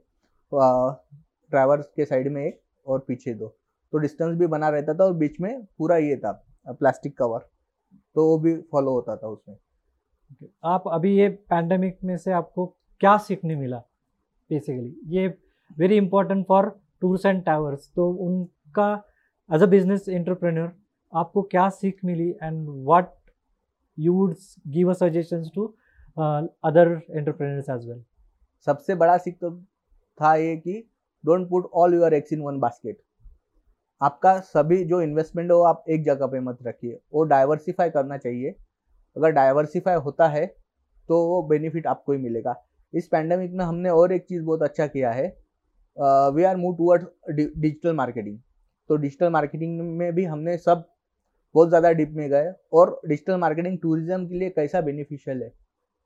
ड्राइवर 0.51 1.81
के 1.95 2.05
साइड 2.05 2.31
में 2.33 2.43
एक 2.45 2.59
और 2.85 2.99
पीछे 3.07 3.33
दो। 3.33 3.47
तो 3.93 3.97
डिस्टेंस 3.97 4.37
भी 4.37 4.47
बना 4.47 4.69
रहता 4.69 4.93
था 4.93 5.03
और 5.03 5.13
बीच 5.15 5.39
में 5.41 5.63
पूरा 5.77 5.97
ये 5.97 6.15
था 6.17 6.31
प्लास्टिक 6.67 7.17
कवर 7.17 7.39
तो 8.15 8.25
वो 8.27 8.37
भी 8.39 8.55
फॉलो 8.71 8.91
होता 8.91 9.15
था 9.15 9.27
उसमें। 9.27 9.55
आप 10.65 10.83
अभी 10.93 11.15
ये 11.17 11.27
पैंडमिक 11.49 11.97
में 12.03 12.17
से 12.17 12.31
आपको 12.31 12.65
क्या 13.01 13.17
सीखने 13.17 13.55
मिला 13.55 13.77
बेसिकली 14.49 15.17
ये 15.17 15.27
very 15.77 15.97
important 15.97 16.45
for 16.47 16.69
tours 17.01 17.25
and 17.25 17.43
towers 17.43 17.91
तो 17.95 18.09
उनका 18.25 18.91
एज 19.49 19.63
अ 19.63 19.65
बिज़नेस 19.65 20.09
एंटरप्रेन्योर 20.09 20.67
आपको 21.13 21.41
क्या 21.41 21.67
सीख 21.69 21.99
मिली 22.05 22.29
and 22.43 22.67
what 22.69 23.13
you 23.97 24.13
would 24.13 24.35
give 24.67 24.89
a 24.89 24.93
suggestions 24.93 25.49
to 25.55 25.65
other 26.17 26.99
entrepreneurs 27.09 27.69
as 27.69 27.87
well 27.89 28.03
सबसे 28.67 28.95
बड़ा 28.95 29.17
सीख 29.17 29.37
तो 29.41 29.51
था 30.19 30.35
ये 30.35 30.55
कि 30.57 30.83
don't 31.23 31.49
put 31.49 31.69
all 31.73 31.93
your 31.93 32.13
eggs 32.13 32.33
in 32.33 32.41
one 32.41 32.59
basket 32.59 33.01
आपका 34.01 34.39
सभी 34.39 34.83
जो 34.85 35.01
इन्वेस्टमेंट 35.01 35.51
है 35.51 35.55
वो 35.57 35.63
आप 35.63 35.83
एक 35.89 36.03
जगह 36.05 36.27
पे 36.27 36.39
मत 36.39 36.57
रखिए। 36.63 36.99
वो 37.13 37.23
डाइवर्सिफाई 37.23 37.89
करना 37.89 38.17
चाहिए। 38.17 38.49
अगर 39.15 39.31
डाइवर्सिफाई 39.31 39.95
होता 39.97 40.27
है 40.27 40.45
तो 41.09 41.17
वो 41.27 41.41
बेनिफिट 41.49 41.87
आपको 41.87 42.11
ही 42.11 42.17
मिलेगा। 42.19 42.55
इस 42.93 43.07
पैंडमिक 43.07 43.51
में 43.51 43.63
हमने 43.65 43.89
और 43.89 44.11
एक 44.13 44.25
चीज़ 44.25 44.43
बहुत 44.43 44.63
अच्छा 44.63 44.87
किया 44.87 45.11
है। 45.11 45.27
We 45.97 46.43
are 46.43 46.57
move 46.57 46.75
toward 46.77 47.05
digital 47.31 47.95
marketing 47.95 48.37
तो 48.89 48.95
डिजिटल 48.97 49.29
मार्केटिंग 49.29 49.79
में 49.97 50.13
भी 50.15 50.25
हमने 50.25 50.57
सब 50.57 50.87
बहुत 51.55 51.69
ज़्यादा 51.69 51.91
डीप 51.91 52.11
में 52.13 52.29
गए 52.29 52.51
और 52.73 52.99
डिजिटल 53.07 53.37
मार्केटिंग 53.37 53.77
टूरिज़्म 53.79 54.25
के 54.27 54.39
लिए 54.39 54.49
कैसा 54.51 54.81
बेनिफिशियल 54.81 55.41
है 55.43 55.51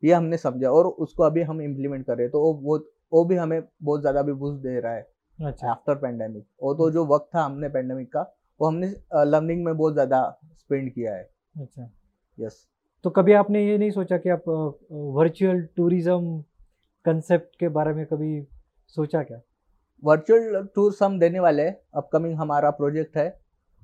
ये 0.03 0.13
हमने 0.13 0.38
समझा 0.39 0.69
और 0.71 0.88
उसको 1.00 1.24
अभी 1.24 1.41
हम 1.43 1.62
इम्प्लीमेंट 1.62 2.05
कर 2.05 2.15
रहे 2.15 2.25
हैं। 2.25 2.31
तो 2.31 2.41
वो 2.41 2.53
बहुत 2.55 2.89
वो 3.13 3.24
भी 3.25 3.36
हमें 3.36 3.62
बहुत 3.81 4.01
ज़्यादा 4.01 4.21
भी 4.21 4.33
बूस्ट 4.33 4.62
दे 4.63 4.79
रहा 4.79 4.93
है 4.93 5.07
अच्छा। 5.39 5.69
आफ्टर 5.71 5.95
पेंडेमिक 5.98 6.45
वो 6.63 6.74
तो 6.74 6.89
जो 6.91 7.05
वक्त 7.05 7.29
था 7.36 7.43
हमने 7.43 7.69
पेंडेमिक 7.69 8.12
का 8.13 8.21
वो 8.60 8.67
हमने 8.67 8.88
लर्निंग 9.25 9.63
में 9.65 9.75
बहुत 9.75 9.93
ज़्यादा 9.93 10.21
स्पेंड 10.51 10.91
किया 10.93 11.13
है। 11.13 11.29
अच्छा। 11.55 11.89
यस 12.38 12.65
तो 13.05 13.10
कभी 13.10 13.33
आपने 13.33 13.65
ये 13.65 13.77
नहीं 13.77 13.91
सोचा 13.91 14.17
कि 14.17 14.29
आप 14.29 14.43
वर्चुअल 14.89 15.62
टूरिज़्म 15.77 16.41
कंसेप्ट 17.05 17.55
के 17.60 17.69
बारे 17.69 17.93
में 17.93 18.05
कभी 18.05 18.41
सोचा 18.95 19.24
क्या? 19.24 19.39
वर्चुअल 20.03 20.67
टूर्स 20.75 21.01
हम 21.03 21.19
देने 21.19 21.39
वाले 21.39 21.63
हैं 21.63 21.77
अपकमिंग 21.95 22.38
हमारा 22.38 22.69
प्रोजेक्ट 22.74 23.17
है 23.17 23.29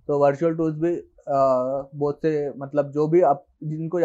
तो 0.10 0.20
वर्चुअल 0.20 0.56
टूर्स 0.56 0.76
भी 0.76 0.96
बहुत 1.28 2.20
से 2.22 2.50
मतलब 2.58 2.92
जो 2.92 3.08
भी 3.08 3.22
आप, 3.24 3.46
जिनको 3.64 4.00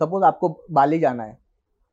सपोज़ 0.00 0.24
आपको 0.24 0.48
बाली 0.70 0.98
जाना 0.98 1.22
है 1.22 1.38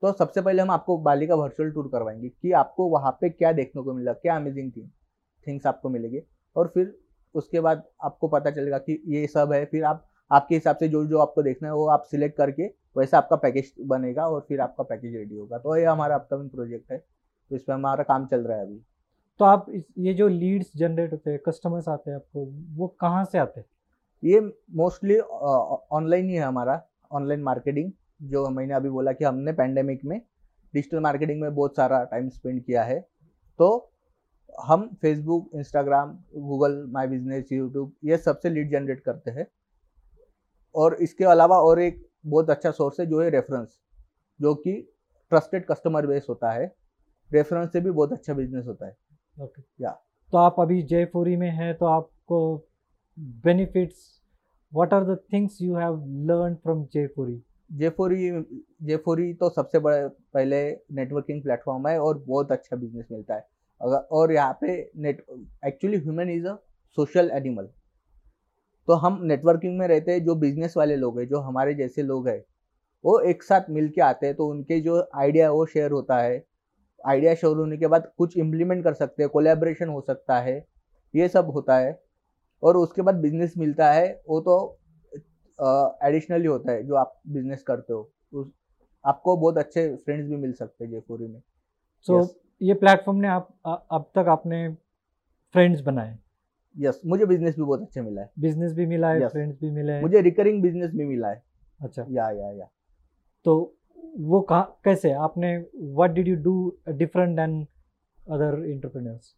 तो 0.04 0.12
सबसे 0.14 0.42
पहले 0.42 0.62
हम 0.62 0.72
आपको 0.72 0.98
बाली 1.00 1.28
का 1.28 1.36
वर्चुअल 1.36 1.72
टूर 1.72 1.88
करवाएँगे 1.92 2.30
कि 2.32 2.52
आपको 2.54 2.88
वहाँ 2.90 3.12
पे 3.22 3.30
क्या 3.30 3.52
देखने 3.52 3.82
को 3.84 3.94
मिला, 3.94 4.14
क्या 4.14 4.36
अमेजिंग 4.36 4.72
थिंग 4.72 4.90
थिंग्स 5.48 5.66
आपको 5.68 5.90
मिलेंगे। 5.90 6.24
और 6.56 6.68
फिर 6.68 6.94
उसके 7.36 7.60
बाद 7.60 7.84
आपको 8.04 8.28
पता 8.28 8.52
चलेगा 8.52 8.78
कि 8.80 9.02
ये 9.08 9.26
सब 9.28 9.52
है, 9.54 9.64
फिर 9.66 9.84
आप, 9.84 10.06
आपके 10.32 10.56
हिसाब 10.56 10.76
से 10.78 10.88
जो 10.88 11.06
जो 11.06 11.20
आपको 11.20 11.44
देखना 11.44 11.68
है, 11.68 11.74
वो 11.74 11.88
आप 11.88 12.04
सिलेक्ट 12.12 12.38
करके 12.38 12.68
वैसा 12.98 13.18
आपका 13.18 13.36
पैकेज 13.36 13.74
बनेगा 13.86 14.28
और 14.28 14.46
फिर 14.50 14.62
आपका 14.62 14.84
पैकेज 14.84 15.16
रेडी 15.16 15.36
होगा। 15.36 15.58
तो 15.58 15.76
ये 15.78 15.86
हमारा 15.86 16.16
अपकमिंग 16.16 16.50
प्रोजेक्ट 16.50 16.92
है 16.92 16.98
तो 16.98 17.56
इसमें 17.56 17.76
हमारा 17.76 18.04
काम 18.04 18.26
चल 18.28 18.42
रहा 18.42 18.58
है 18.58 18.66
अभी। 18.66 18.80
तो 19.40 19.46
आप 19.46 19.66
ये 20.00 20.14
जो 20.14 20.28
लीड्स 20.28 20.72
जनरेट 20.78 21.12
होते 21.12 21.32
हैं 21.32 21.40
कस्टमर्स 21.48 21.88
आते 21.90 22.12
हैं 22.12 22.16
आपको, 22.18 22.46
वो 22.76 22.88
कहाँ 23.02 23.26
से 23.26 23.38
आते 23.38 23.60
हैं? 23.60 23.68
ये 24.24 24.40
मोस्टली 24.72 25.20
ऑनलाइन 25.20 26.30
ही 26.30 26.36
है 26.36 26.44
हमारा 26.44 26.88
ऑनलाइन 27.12 27.42
मार्केटिंग 27.42 27.92
जो 28.22 28.50
मैंने 28.50 28.74
अभी 28.74 28.90
बोला 28.90 29.12
कि 29.12 29.26
हमने 29.26 29.54
पैंडेमिक 29.54 30.06
में 30.06 30.22
डिजिटल 30.74 31.00
मार्केटिंग 31.00 31.42
में 31.42 31.56
बहुत 31.56 31.76
सारा 31.76 32.04
टाइम 32.04 32.30
स्पेंड 32.30 32.64
किया 32.64 32.84
है 32.84 33.00
तो 33.60 33.92
हम 34.62 34.90
Facebook 35.02 35.50
Instagram 35.56 36.20
Google 36.36 36.86
My 36.88 37.08
Business 37.08 37.52
YouTube 37.52 37.94
ये 38.04 38.18
सबसे 38.18 38.50
लीड 38.50 38.72
जनरेट 38.72 39.00
करते 39.00 39.32
हैं 39.32 39.48
और 40.76 40.94
इसके 40.94 41.24
अलावा 41.24 41.58
और 41.62 41.80
एक 41.80 42.10
बहुत 42.26 42.50
अच्छा 42.50 42.72
सोर्स 42.72 43.00
है 43.00 43.06
जो 43.06 43.22
है 43.22 43.30
रेफरेंस 43.30 43.80
जो 44.42 44.56
कि 44.56 44.94
ट्रस्टेड 45.30 45.66
कस्टमर 45.66 46.08
बेस 46.08 46.26
होता 46.30 46.52
है 46.52 46.76
रेफरेंस 47.34 47.72
से 47.74 47.82
भी 47.82 47.92
बहुत 47.92 48.14
अच्छा 48.14 48.34
बिज़नेस 48.34 48.66
होता 48.66 48.86
है 48.86 48.98
ओके 49.42 49.62
okay. 49.62 49.74
या। 49.82 49.92
तो 50.32 50.38
आप 50.38 50.56
अभी 50.60 50.82
जयपुरी 50.84 51.36
में 51.36 51.50
हैं 51.50 51.78
तो 51.78 51.86
आपको 51.86 52.67
benefits 53.18 54.14
what 54.74 54.94
are 54.94 55.04
the 55.06 55.18
things 55.34 55.62
you 55.62 55.76
have 55.76 56.04
learn 56.28 56.56
from 56.56 56.84
Jaipuri 56.94 57.42
जेफोरी 57.72 58.30
जेफोरी 58.84 59.34
तो 59.34 59.50
सबसे 59.50 59.80
बड़ा, 59.80 60.08
पहले 60.08 60.60
नेटवर्किंग 60.96 61.42
प्लेटफॉर्म 61.44 61.88
है 61.88 62.00
और 62.00 62.18
बहुत 62.18 62.52
अच्छा 62.52 62.76
बिज़नेस 62.76 63.08
मिलता 63.12 63.36
है। 63.36 63.46
अगर, 63.82 63.98
और 63.98 64.32
यहाँ 64.32 64.58
पे 64.62 64.92
net 64.98 65.26
actually 65.66 65.98
human 65.98 66.30
is 66.30 66.48
a 66.48 66.56
social 66.98 67.30
animal 67.34 67.70
तो 68.88 68.94
हम 68.96 69.20
नेटवर्किंग 69.24 69.78
में 69.80 69.88
रहते 69.88 70.12
हैं, 70.12 70.24
जो 70.26 70.36
बिज़नेस 70.36 70.78
वाले 70.78 70.96
लोग 70.96 71.20
हैं, 71.20 71.28
जो 71.28 71.40
हमारे 71.40 71.74
जैसे 71.74 72.04
लोग 72.04 72.28
हैं, 72.28 72.44
वो 73.04 73.20
एक 73.22 73.44
साथ 73.44 73.70
मिल 73.70 73.90
के 73.90 74.02
आते 74.02 74.26
हैं 74.26 74.36
तो 74.36 74.48
उनके 74.48 74.80
जो 74.82 75.00
आइडिया 75.16 75.52
वो 75.52 75.66
शेयर 75.66 75.92
होता 75.92 76.18
है। 76.18 76.44
आइडिया 77.02 77.34
शेयर 77.36 77.56
होने 77.56 77.78
के 77.78 77.88
बाद 77.88 78.12
कुछ 78.18 78.38
इम्प्लीमेंट 78.38 78.84
कर 78.84 78.94
सकते 78.94 79.24
हैं 79.24 79.30
कोलेब्रेशन 79.30 79.90
हो 79.90 80.02
सकता 80.02 80.40
है, 80.40 80.56
ये 81.14 81.28
सब 81.30 81.50
होता 81.52 81.78
है। 81.78 81.92
और 82.64 82.78
उसके 82.78 83.02
बाद 83.02 83.16
बिज़नेस 83.22 83.54
मिलता 83.58 83.92
है 83.92 84.08
वो 84.30 84.40
तो 84.42 84.56
एडिशनली 86.08 86.48
होता 86.48 86.72
है 86.72 86.84
जो 86.84 86.96
आप 86.96 87.20
बिज़नेस 87.28 87.64
करते 87.64 87.94
हो। 87.94 88.10
उस 88.34 88.52
आपको 89.06 89.36
बहुत 89.38 89.58
अच्छे 89.58 89.88
फ्रेंड्स 89.96 90.30
भी 90.30 90.36
मिल 90.36 90.54
सकते 90.54 90.84
हैं 90.84 90.92
जयपुरी 90.92 91.28
में। 91.28 91.42
So 92.08 92.14
so, 92.14 92.20
Yes. 92.20 92.36
ये 92.62 92.74
प्लेटफॉर्म 92.74 93.18
ने 93.20 93.28
आप 93.28 93.48
अब 93.92 94.10
तक 94.16 94.28
आपने 94.30 94.68
फ्रेंड्स 95.56 95.82
बनाए? 95.82 96.18
यस 96.76 97.02
मुझे 97.06 97.26
बिज़नेस 97.26 97.56
भी 97.56 97.62
बहुत 97.64 97.82
अच्छा 97.82 98.02
मिला 98.02 98.22
है। 98.22 98.30
बिज़नेस 98.40 98.74
भी 98.74 98.86
मिला 98.86 99.10
है 99.10 99.20
Yes. 99.22 99.32
फ्रेंड्स 99.32 99.60
भी 99.62 99.72
मिले 99.72 99.92
हैं। 99.92 100.02
मुझे 100.02 100.22
रिकरिंग 100.22 100.62
बिज़नेस 100.62 100.92
भी 100.92 101.06
मिला 101.06 101.30
है। 101.30 101.44
अच्छा। 101.80 102.06
या 102.10 102.30
या 102.32 102.52
या। 102.52 102.68
तो 103.46 103.56
वो 104.20 104.42
कहाँ 104.42 104.80
कैसे? 104.84 105.12
आपने 105.12 105.58
what 105.76 106.12
did 106.12 106.28
you 106.28 106.36
do 106.44 106.78
different 106.90 107.36
than 107.38 107.62
other 108.20 108.64
entrepreneurs 108.66 109.36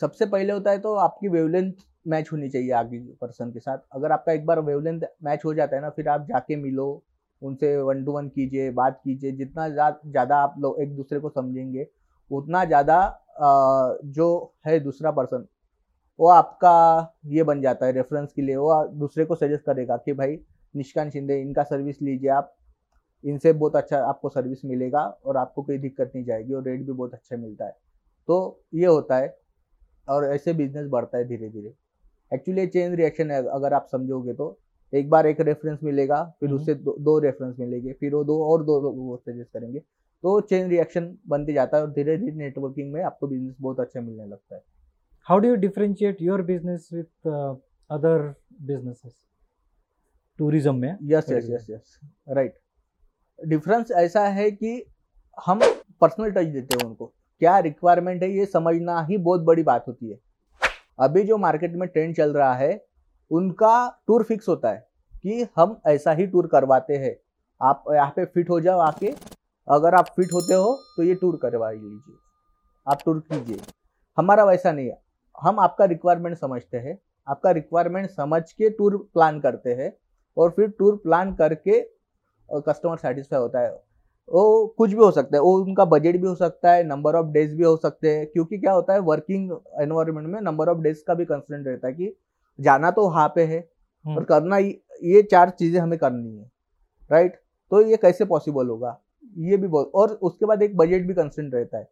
सबसे 0.00 0.26
पहले 0.26 0.52
होता 0.52 0.70
है 0.70 0.78
तो 0.80 0.94
आपकी 0.96 1.28
वेवलेंथ 1.28 1.72
मैच 2.08 2.28
होनी 2.32 2.48
चाहिए 2.50 2.70
आगे 2.72 2.98
पर्सन 3.20 3.50
के 3.52 3.60
साथ। 3.60 3.78
अगर 3.92 4.12
आपका 4.12 4.32
एक 4.32 4.44
बार 4.46 4.60
वेवलेंथ 4.62 5.00
मैच 5.24 5.42
हो 5.44 5.54
जाता 5.54 5.76
है 5.76 5.82
ना, 5.82 5.90
फिर 5.90 6.08
आप 6.08 6.26
जाके 6.28 6.56
मिलो, 6.56 7.02
उनसे 7.42 7.76
वन 7.78 8.04
टू 8.04 8.12
वन 8.12 8.28
कीजिए, 8.28 8.70
बात 8.72 9.00
कीजिए। 9.04 9.32
जितना 9.32 9.68
ज़्यादा 9.70 10.36
आप 10.38 10.54
लोग 10.58 10.80
एक 10.82 10.94
दूसरे 10.96 11.18
को 11.20 11.30
समझेंगे, 11.30 11.86
उतना 12.30 12.64
ज़्यादा 12.64 12.98
जो 14.06 14.54
है 14.66 14.78
दूसरा 14.80 15.10
पर्सन 15.10 15.46
वो 16.18 16.28
आपका 16.28 16.72
ये 17.26 17.42
बन 17.42 17.60
जाता 17.62 17.86
है 17.86 17.92
रेफरेंस 17.92 18.32
के 18.32 18.42
लिए। 18.42 18.56
वो 18.56 18.84
दूसरे 18.94 19.24
को 19.24 19.34
सजेस्ट 19.34 19.64
करेगा 19.64 19.96
कि 19.96 20.12
भाई, 20.12 20.38
निष्कांत 20.74 21.12
शिंदे, 21.12 21.40
इनका 21.40 21.62
सर्विस 21.64 22.02
लीजिए 22.02 22.30
आप। 22.30 22.54
इनसे 23.24 23.52
बहुत 23.52 23.76
अच्छा 23.76 23.98
आपको 24.00 24.28
सर्विस 24.28 24.64
मिलेगा 24.64 25.00
और 25.24 25.36
आपको 25.36 25.62
कोई 25.62 25.78
दिक्कत 25.78 26.12
नहीं 26.14 26.24
जाएगी 26.24 26.54
और 26.54 26.62
रेट 26.64 26.84
भी 26.86 26.92
बहुत 26.92 27.14
अच्छा 27.14 27.36
मिलता 27.36 27.64
है। 27.64 27.76
तो 28.28 28.60
ये 28.74 28.86
होता 28.86 29.16
है। 29.16 29.28
और 30.08 30.24
ऐसे 30.26 30.52
बिज़नेस 30.54 30.86
बढ़ता 30.88 31.18
है 31.18 31.24
धीरे 31.24 31.48
धीरे। 31.48 31.72
एक्चुअली 32.32 32.66
चेन 32.66 32.94
रिएक्शन 32.94 33.30
है 33.30 33.42
अगर 33.48 33.74
आप 33.74 33.86
समझोगे 33.92 34.32
तो। 34.34 34.58
एक 34.92 35.08
बार 35.10 35.26
एक 35.26 35.40
रेफरेंस 35.40 35.78
मिलेगा 35.82 36.22
फिर 36.40 36.48
हम्म। 36.48 36.58
उससे 36.58 36.74
दो, 36.74 36.96
दो 36.98 37.18
रेफरेंस 37.18 37.56
मिलेंगे 37.58 37.92
फिर 37.92 38.14
वो 38.14 38.22
दो 38.24 38.42
और 38.44 38.64
दो 38.64 38.80
लोगों 38.80 39.08
को 39.08 39.16
सजेस्ट 39.22 39.52
करेंगे। 39.52 39.78
तो 40.24 40.40
चेन 40.42 40.68
रिएक्शन 40.70 41.16
बनते 41.28 41.52
जाता 41.52 41.76
है 41.76 41.82
और 41.82 41.90
धीरे 41.90 42.16
धीरे 42.18 42.36
नेटवर्किंग 42.36 42.92
में 42.92 43.02
आपको 43.02 43.26
बिज़नेस 43.26 43.54
बहुत 43.60 43.80
अच्छा 43.80 44.00
मिलने 44.00 44.26
लगता 44.26 44.54
है। 44.54 44.62
How 45.26 45.38
do 45.38 45.48
you 45.48 45.54
differentiate 45.56 46.22
your 46.22 46.42
business 46.42 46.88
with 46.92 47.28
other 47.90 48.34
businesses 48.62 49.20
tourism 50.38 50.74
में? 50.74 50.96
Yes 51.02 51.30
yes 51.30 51.48
yes 51.50 51.66
yes 51.70 51.98
right 52.28 52.58
difference 53.38 53.90
ऐसा 53.98 54.26
है 54.28 54.50
कि 54.50 54.82
हम 55.38 55.60
पर्सनल 56.00 56.30
टच 56.30 56.46
देते 56.48 56.76
हैं 56.76 56.88
उनको। 56.88 57.12
क्या 57.40 57.58
रिक्वायरमेंट 57.58 58.22
है 58.22 58.30
ये 58.30 58.46
समझना 58.46 59.00
ही 59.02 59.16
बहुत 59.18 59.40
बड़ी 59.40 59.62
बात 59.62 59.84
होती 59.88 60.10
है। 60.10 60.18
अभी 60.98 61.22
जो 61.22 61.36
मार्केट 61.38 61.74
में 61.74 61.88
ट्रेंड 61.88 62.14
चल 62.16 62.32
रहा 62.32 62.54
है, 62.54 62.86
उनका 63.30 64.02
टूर 64.06 64.22
फिक्स 64.22 64.48
होता 64.48 64.70
है 64.70 64.88
कि 65.22 65.46
हम 65.56 65.80
ऐसा 65.86 66.12
ही 66.12 66.26
टूर 66.26 66.46
करवाते 66.46 66.96
हैं। 66.96 67.14
आप 67.60 67.84
यहाँ 67.92 68.12
पे 68.16 68.24
फिट 68.24 68.50
हो 68.50 68.60
जाओ 68.60 68.78
आके। 68.78 69.14
अगर 69.68 69.94
आप 69.94 70.06
फिट 70.06 70.32
होते 70.32 70.54
हो 70.54 70.74
तो 70.96 71.02
ये 71.02 71.14
टूर 71.14 71.36
करवा 71.42 71.70
लीजिए। 71.70 72.16
आप 72.86 73.02
टूर 73.04 73.18
कीजिए। 73.22 73.60
हमारा 74.18 74.44
वैसा 74.44 74.72
नहीं 74.72 74.88
है। 74.88 74.98
हम 75.38 75.60
आपका 75.60 75.84
रिक्वायरमेंट 75.84 76.36
समझते 76.36 76.78
हैं। 76.78 76.98
आपका 77.26 77.50
रिक्वायरमेंट 77.50 78.10
समझ 78.10 78.42
के 78.52 78.70
टूर 78.70 78.96
प्लान 79.14 79.40
करते 79.40 79.74
हैं 79.74 79.92
और 80.36 80.50
फिर 80.50 80.68
टूर 80.68 80.96
प्लान 80.96 81.34
करके 81.34 81.80
कस्टमर 82.48 82.96
सेटिस्फाई 82.96 83.40
होता 83.40 83.60
है। 83.60 83.70
वो 84.30 84.66
कुछ 84.78 84.90
भी 84.90 84.96
हो 84.96 85.10
सकता 85.10 85.36
है 85.36 85.40
वो 85.42 85.56
उनका 85.58 85.84
बजट 85.86 86.16
भी 86.16 86.26
हो 86.26 86.34
सकता 86.34 86.72
है 86.72 86.82
नंबर 86.84 87.14
ऑफ़ 87.16 87.26
डेज़ 87.32 87.54
भी 87.56 87.64
हो 87.64 87.76
सकते 87.76 88.16
हैं 88.16 88.26
क्योंकि 88.26 88.58
क्या 88.58 88.72
होता 88.72 88.92
है 88.92 89.00
वर्किंग 89.02 89.50
एनवायरनमेंट 89.82 90.26
में 90.26 90.40
नंबर 90.40 90.68
ऑफ़ 90.68 90.78
डेज़ 90.78 91.02
का 91.06 91.14
भी 91.14 91.24
कंसर्न 91.24 91.64
रहता 91.64 91.88
है 91.88 91.94
कि 91.94 92.14
जाना 92.58 92.90
तो 92.90 93.06
वहाँ 93.08 93.28
पे 93.28 93.44
है 93.44 93.58
हम्म। 94.04 94.16
और 94.16 94.24
करना 94.24 94.58
ये 94.58 95.22
चार 95.22 95.50
चीज़ें 95.50 95.80
हमें 95.80 95.98
करनी 95.98 96.36
है 96.38 96.50
राइट 97.10 97.40
तो 97.72 97.80
ये 97.82 97.96
कैसे 97.96 98.24
पॉसिबल 98.24 98.68
होगा? 98.68 98.98
ये 99.36 99.56
भी 99.56 99.66
बहुत 99.68 99.90
और 99.94 100.12
उसके 100.22 100.46
बाद 100.46 100.62
एक 100.62 100.76
बजट 100.76 101.06
भी 101.06 101.14
कंसर्न 101.14 101.50
रहता 101.52 101.78
है 101.78 101.84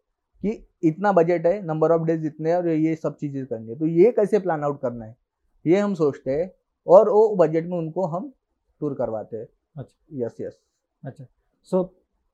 कि 0.43 0.51
इतना 0.83 1.13
बजट 1.13 1.47
है 1.47 1.61
नंबर 1.67 1.93
ऑफ़ 1.93 2.03
डेज़ 2.03 2.27
इतने 2.27 2.55
और 2.55 2.69
ये 2.69 2.95
सब 2.97 3.17
चीज़ें 3.17 3.45
करनी 3.47 3.71
है। 3.71 3.79
तो 3.79 3.87
ये 3.87 4.11
कैसे 4.13 4.39
प्लान 4.39 4.65
आउट 4.65 4.81
करना 4.83 5.05
है? 5.05 5.17
ये 5.65 5.79
हम 5.79 5.95
सोचते 5.95 6.31
हैं 6.31 6.51
और 6.87 7.09
वो 7.09 7.29
बजट 7.37 7.67
में 7.67 7.77
उनको 7.79 8.07
हम 8.07 8.33
टूर 8.81 8.95
करवाते 8.95 9.37
हैं। 9.37 9.47
अच्छा। 9.77 10.17
यस 10.17 10.37
यस 10.41 10.59
अच्छा। 11.05 11.25
सो 11.69 11.83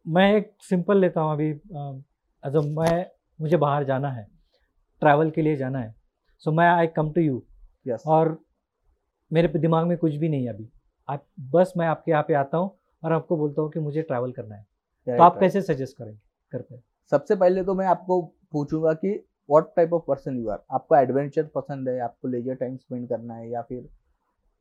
मैं 0.06 0.32
एक 0.36 0.50
सिंपल 0.62 0.98
लेता 1.00 1.20
हूँ 1.20 1.32
अभी 1.32 1.48
एज 1.50 2.56
मैं 2.68 3.06
मुझे 3.40 3.56
बाहर 3.56 3.84
जाना 3.84 4.10
है 4.12 4.26
ट्रैवल 5.02 5.30
के 5.30 5.42
लिए 5.42 5.56
जाना 5.56 5.78
है। 5.78 5.94
सो 6.44 6.52
मैं 6.52 6.68
I 6.68 6.86
come 6.86 7.10
to 7.12 7.20
you 7.20 7.42
yes 7.86 8.02
और 8.06 8.36
मेरे 9.30 9.48
दिमाग 9.58 9.86
में 9.86 9.96
कुछ 9.98 10.14
भी 10.14 10.28
नहीं 10.28 10.44
है 10.44 10.52
अभी। 10.54 10.68
आप 11.08 11.24
बस 11.52 11.72
मैं 11.76 11.86
आपके 11.86 12.10
यहाँ 12.10 12.24
पे 12.28 12.34
आता 12.34 12.58
हूँ 12.58 12.70
और 13.02 13.12
आपको 13.12 13.36
बोलता 13.36 13.62
हूँ 13.62 13.70
कि 13.70 13.80
मुझे 13.80 14.02
ट्रैवल 14.02 14.32
करना 14.32 14.54
है। 14.54 14.62
तो 15.06 15.22
आप 15.22 15.38
कैसे 15.40 15.62
सजेस्ट 15.62 15.96
करेंगे 15.98 16.20
करते 16.52 16.74
हैं? 16.74 16.82
सबसे 17.12 17.36
पहले 17.36 17.64
तो 17.64 17.74
मैं 17.74 17.86
आपको 17.86 18.20
पूछूँगा 18.52 18.92
कि 18.94 19.10
what 19.50 19.74
type 19.76 19.92
of 19.92 20.02
person 20.08 20.38
you 20.38 20.48
are 20.50 20.58
आपको 20.72 20.96
एडवेंचर 20.96 21.46
पसंद 21.54 21.88
है 21.88 21.98
आपको 22.00 22.28
लेजर 22.28 22.54
टाइम 22.54 22.76
स्पेंड 22.76 23.08
करना 23.08 23.34
है 23.34 23.50
या 23.50 23.62
फिर 23.62 23.88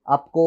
आपको 0.07 0.45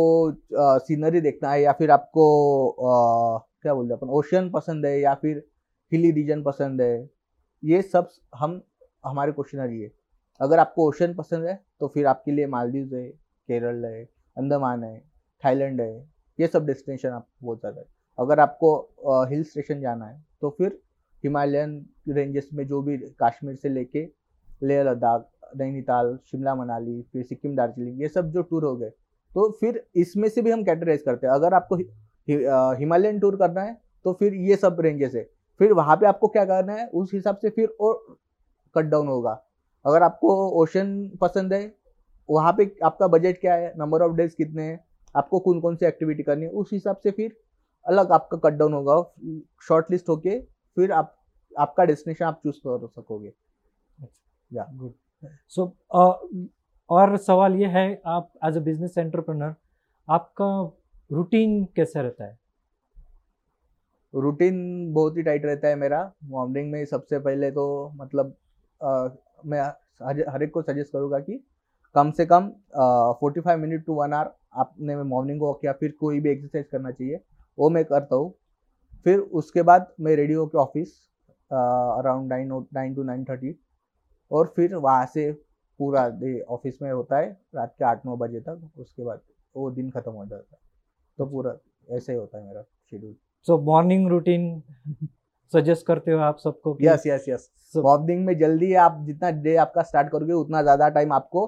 सीनरी 0.86 1.20
देखना 1.20 1.50
है 1.50 1.60
या 1.62 1.72
फिर 1.72 1.90
आपको 1.90 3.45
क्या 3.66 3.74
बोलते 3.74 3.92
हैं 3.92 3.98
अपन? 3.98 4.08
ओशन 4.08 4.48
पसंद 4.50 4.86
है 4.86 4.98
या 5.00 5.14
फिर 5.16 5.42
हिली 5.92 6.10
रीजन 6.12 6.42
पसंद 6.42 6.80
है? 6.80 7.08
ये 7.62 7.80
सब 7.84 8.10
हम 8.34 8.60
हमारे 9.04 9.32
क्वेश्चनर 9.32 9.70
ये। 9.72 9.90
अगर 10.40 10.58
आपको 10.58 10.86
ओशन 10.88 11.14
पसंद 11.14 11.46
है 11.46 11.54
तो 11.80 11.88
फिर 11.88 12.06
आपके 12.06 12.32
लिए 12.32 12.46
मालदीव 12.48 12.94
है 12.94 13.08
केरल 13.48 13.84
है 13.84 14.02
अंडमान 14.36 14.84
है 14.84 14.98
थाईलैंड 15.42 15.80
है 15.80 15.90
ये 16.38 16.46
सब 16.46 16.66
डेस्टिनेशन 16.66 17.08
आप 17.10 17.26
बहुत 17.42 17.60
ज़्यादा 17.60 17.80
है। 17.80 17.86
अगर 18.18 18.40
आपको 18.40 18.76
आ, 19.08 19.26
हिल 19.28 19.42
स्टेशन 19.44 19.80
जाना 19.80 20.06
है 20.06 20.24
तो 20.40 20.50
फिर 20.50 20.78
हिमालयन 21.24 21.74
रेंजेस 22.10 22.48
में 22.54 22.66
जो 22.66 22.82
भी 22.82 22.96
कश्मीर 23.22 23.56
से 23.56 23.68
लेके 23.68 24.04
लेह 24.62 24.82
लद्दाख 24.84 25.28
नैनीताल 25.56 26.16
शिमला 26.26 26.54
मनाली 26.54 27.00
फिर 27.02 27.22
सिक्किम 27.24 27.56
दार्जिलिंग 27.56 28.02
ये 28.02 28.08
सब 28.10 28.30
जो 28.30 28.42
टूर 28.44 28.64
हो 28.64 28.76
गए 28.76 28.90
तो 29.32 29.50
फिर 29.60 29.84
इसमें 29.96 30.28
से 30.28 30.42
भी 30.42 30.50
हम 30.50 30.62
कैटेगराइज 30.64 31.02
करते 31.02 31.26
हैं। 31.26 31.34
अगर 31.34 31.54
आपको 31.54 31.76
हिमालयन 32.28 33.18
टूर 33.20 33.36
करना 33.36 33.62
है 33.62 33.76
तो 34.04 34.12
फिर 34.12 34.34
ये 34.42 34.56
सब 34.56 34.80
रेंजेस 34.80 35.14
है। 35.14 35.22
फिर 35.60 35.72
वहाँ 35.72 35.96
पे 35.96 36.06
आपको 36.06 36.28
क्या 36.28 36.44
करना 36.44 36.72
है 36.72 36.86
उस 36.88 37.10
हिसाब 37.14 37.36
से 37.36 37.50
फिर 37.50 37.68
और 37.80 38.16
कट 38.74 38.84
डाउन 38.84 39.08
होगा। 39.08 39.32
अगर 39.84 40.02
आपको 40.02 40.34
ओशन 40.62 40.96
पसंद 41.20 41.52
है 41.52 41.74
वहाँ 42.28 42.52
पे 42.52 42.70
आपका 42.84 43.06
बजट 43.08 43.40
क्या 43.40 43.54
है 43.54 43.72
नंबर 43.78 44.02
ऑफ़ 44.02 44.12
डेज़ 44.16 44.34
कितने 44.36 44.62
हैं 44.62 44.78
आपको 45.14 45.38
कौन 45.40 45.60
कौन 45.60 45.76
सी 45.76 45.86
एक्टिविटी 45.86 46.22
करनी 46.22 46.44
है 46.44 46.50
उस 46.52 46.70
हिसाब 46.72 46.96
से 46.96 47.10
फिर 47.10 47.36
अलग 47.86 48.12
आपका 48.12 48.36
कट 48.38 48.52
डाउन 48.54 48.72
होगा। 48.72 49.02
शॉर्ट 49.68 49.90
लिस्ट 49.90 50.08
होके 50.08 50.38
फिर 50.76 50.92
आप 50.92 51.14
आपका 51.52 51.84
डेस्टिनेशन 51.84 52.24
आप 52.24 52.40
चूज़ 52.42 52.56
कर 52.66 52.86
सकोगे। 52.88 53.32
या 54.50 54.66
गुड 54.72 54.92
सो 55.50 55.64
और 56.90 57.16
सवाल 57.18 57.54
ये 57.56 57.66
है 57.68 57.84
आप 58.06 58.32
एज 58.46 58.56
अ 58.56 58.60
बिज़नेस 58.62 58.98
एंटरप्रेनर 58.98 59.54
आपका 60.08 60.48
रूटीन 61.10 61.64
कैसा 61.76 62.00
रहता 62.00 62.24
है? 62.24 62.38
रूटीन 64.14 64.92
बहुत 64.94 65.16
ही 65.16 65.22
टाइट 65.22 65.44
रहता 65.44 65.68
है 65.68 65.74
मेरा। 65.76 66.00
मॉर्निंग 66.24 66.70
में 66.72 66.84
सबसे 66.84 67.18
पहले 67.18 67.50
तो 67.50 67.66
मतलब 67.96 68.34
आ, 68.80 69.08
मैं 69.44 69.60
हर 70.30 70.42
एक 70.42 70.50
को 70.52 70.62
सजेस्ट 70.62 70.92
करूँगा 70.92 71.18
कि 71.18 71.40
कम 71.94 72.10
से 72.10 72.26
कम 72.26 72.48
forty 73.20 73.40
five 73.40 73.58
minute 73.58 73.84
to 73.86 73.94
one 73.94 74.12
hour 74.12 74.32
आपने 74.60 74.96
मॉर्निंग 75.04 75.40
वॉक 75.40 75.64
या 75.64 75.72
फिर 75.72 75.92
कोई 76.00 76.20
भी 76.20 76.30
एक्सरसाइज 76.30 76.66
करना 76.72 76.90
चाहिए 76.90 77.20
वो 77.58 77.70
मैं 77.70 77.84
करता 77.84 78.16
हूँ। 78.16 78.32
फिर 79.06 79.18
उसके 79.18 79.62
बाद 79.62 79.92
मैं 80.00 80.16
रेडी 80.16 80.34
होकर 80.34 80.58
office 80.58 80.94
around 81.50 82.28
nine 82.28 82.52
nine 82.74 82.94
to 82.94 83.02
nine 83.02 83.24
thirty 83.24 83.54
और 84.30 84.52
फिर 84.56 84.74
वहाँ 84.76 85.06
से 85.06 85.30
पूरा 85.80 86.08
डे 86.10 86.40
ऑफ़िस 86.40 86.78
में 86.82 86.90
होता 86.92 87.18
है 87.18 87.30
रात 87.54 87.74
के 87.78 87.84
आठ 87.84 88.06
नौ 88.06 88.16
बजे 88.16 88.40
तक 88.40 88.70
उसके 88.78 89.04
बाद 89.04 89.20
वो 89.56 89.70
दिन 89.70 89.90
खत्म 89.90 90.12
हो 90.12 90.24
जाता 90.26 90.56
है। 90.56 90.64
तो 91.18 91.26
पूरा 91.26 91.56
ऐसे 91.88 92.12
ही 92.12 92.18
होता 92.18 92.38
है 92.38 92.46
मेरा 92.46 92.62
schedule 92.62 93.14
so 93.46 93.58
morning 93.64 94.08
routine 94.10 94.62
suggest 95.52 95.86
करते 95.86 96.12
हो 96.12 96.18
आप 96.20 96.38
सबको 96.38 96.76
यस 96.82 97.06
यस 97.06 97.24
यस 97.28 97.50
मॉर्निंग 97.76 98.24
में 98.26 98.38
जल्दी 98.38 98.72
आप 98.84 99.02
जितना 99.06 99.30
डे 99.42 99.56
आपका 99.64 99.82
स्टार्ट 99.82 100.08
करोगे 100.12 100.32
उतना 100.32 100.62
ज़्यादा 100.62 100.88
टाइम 100.88 101.12
आपको 101.12 101.44